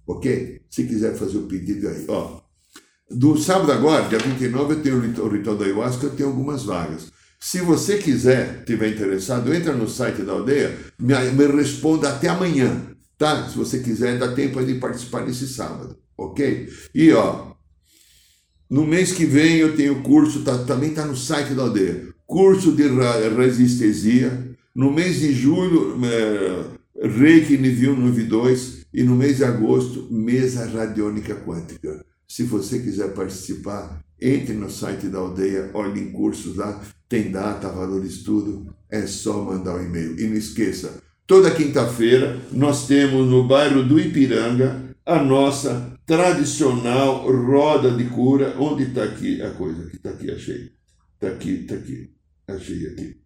Ok? 0.06 0.62
Se 0.68 0.84
quiser 0.84 1.14
fazer 1.14 1.38
o 1.38 1.46
pedido 1.46 1.88
aí, 1.88 2.04
ó. 2.08 2.41
Do 3.14 3.36
sábado 3.36 3.72
agora, 3.72 4.08
dia 4.08 4.18
29, 4.18 4.74
eu 4.74 4.82
tenho 4.82 4.96
o 4.96 5.28
ritual 5.28 5.56
da 5.56 5.64
ayahuasca, 5.64 6.06
eu 6.06 6.10
tenho 6.10 6.28
algumas 6.28 6.64
vagas. 6.64 7.12
Se 7.38 7.60
você 7.60 7.98
quiser, 7.98 8.64
tiver 8.64 8.88
interessado, 8.88 9.52
entra 9.52 9.72
no 9.72 9.88
site 9.88 10.22
da 10.22 10.32
aldeia, 10.32 10.76
me, 10.98 11.14
me 11.32 11.46
responda 11.46 12.08
até 12.08 12.28
amanhã 12.28 12.92
tá? 13.22 13.48
Se 13.48 13.56
você 13.56 13.78
quiser, 13.78 14.18
dá 14.18 14.32
tempo 14.32 14.60
de 14.64 14.74
participar 14.74 15.24
nesse 15.24 15.46
sábado, 15.46 15.96
ok? 16.18 16.68
E 16.92 17.12
ó, 17.12 17.52
no 18.68 18.84
mês 18.84 19.12
que 19.12 19.24
vem 19.24 19.58
eu 19.58 19.76
tenho 19.76 20.02
curso, 20.02 20.42
tá, 20.42 20.58
também 20.64 20.88
está 20.88 21.04
no 21.04 21.16
site 21.16 21.54
da 21.54 21.62
aldeia, 21.62 22.08
curso 22.26 22.72
de 22.72 22.82
resistesia. 23.36 24.50
No 24.74 24.90
mês 24.90 25.20
de 25.20 25.32
julho, 25.32 26.00
é, 26.04 27.06
Reiki 27.06 27.58
nível 27.58 27.92
1 27.92 28.18
e 28.18 28.22
2. 28.24 28.82
E 28.92 29.02
no 29.04 29.14
mês 29.14 29.36
de 29.36 29.44
agosto, 29.44 30.08
mesa 30.10 30.66
radiônica 30.66 31.34
quântica. 31.34 32.04
Se 32.32 32.44
você 32.44 32.78
quiser 32.78 33.12
participar, 33.12 34.02
entre 34.18 34.54
no 34.54 34.70
site 34.70 35.08
da 35.08 35.18
aldeia, 35.18 35.70
olhe 35.74 36.00
em 36.00 36.12
cursos 36.12 36.56
lá, 36.56 36.82
tem 37.06 37.30
data, 37.30 37.68
valores, 37.68 38.22
tudo. 38.22 38.74
É 38.88 39.06
só 39.06 39.44
mandar 39.44 39.74
o 39.74 39.78
um 39.78 39.84
e-mail. 39.84 40.18
E 40.18 40.26
não 40.26 40.34
esqueça, 40.34 41.02
toda 41.26 41.50
quinta-feira 41.50 42.40
nós 42.50 42.86
temos 42.86 43.28
no 43.28 43.46
bairro 43.46 43.82
do 43.82 44.00
Ipiranga 44.00 44.96
a 45.04 45.22
nossa 45.22 45.94
tradicional 46.06 47.30
roda 47.30 47.90
de 47.90 48.04
cura. 48.04 48.56
Onde 48.58 48.84
está 48.84 49.04
aqui 49.04 49.42
a 49.42 49.50
coisa? 49.50 49.90
Está 49.92 50.08
aqui, 50.08 50.30
achei. 50.30 50.70
Está 51.12 51.28
aqui, 51.28 51.50
está 51.50 51.74
aqui. 51.74 52.14
Achei 52.48 52.86
aqui. 52.86 53.16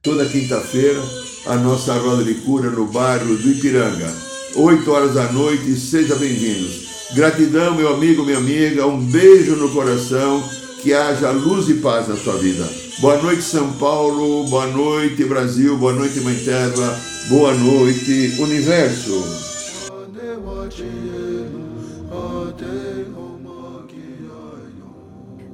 Toda 0.00 0.26
quinta-feira, 0.26 1.02
a 1.48 1.56
nossa 1.56 1.92
roda 1.98 2.24
de 2.24 2.32
cura 2.46 2.70
no 2.70 2.86
bairro 2.86 3.36
do 3.36 3.50
Ipiranga. 3.50 4.10
8 4.56 4.90
horas 4.90 5.12
da 5.12 5.30
noite, 5.30 5.76
seja 5.76 6.16
bem-vindos. 6.16 6.83
Gratidão, 7.14 7.76
meu 7.76 7.94
amigo, 7.94 8.24
minha 8.24 8.38
amiga. 8.38 8.86
Um 8.86 8.98
beijo 8.98 9.54
no 9.54 9.70
coração. 9.72 10.42
Que 10.82 10.92
haja 10.92 11.30
luz 11.30 11.68
e 11.68 11.74
paz 11.74 12.08
na 12.08 12.16
sua 12.16 12.36
vida. 12.36 12.68
Boa 13.00 13.22
noite, 13.22 13.42
São 13.42 13.72
Paulo. 13.74 14.44
Boa 14.48 14.66
noite, 14.66 15.24
Brasil. 15.24 15.76
Boa 15.78 15.92
noite, 15.92 16.20
Mãe 16.20 16.34
Terra. 16.44 17.00
Boa 17.28 17.54
noite, 17.54 18.34
Universo. 18.38 19.44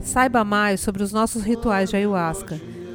Saiba 0.01 0.43
mais 0.43 0.81
sobre 0.81 1.03
os 1.03 1.13
nossos 1.13 1.43
rituais 1.43 1.91
de 1.91 1.97
ayahuasca, 1.97 2.61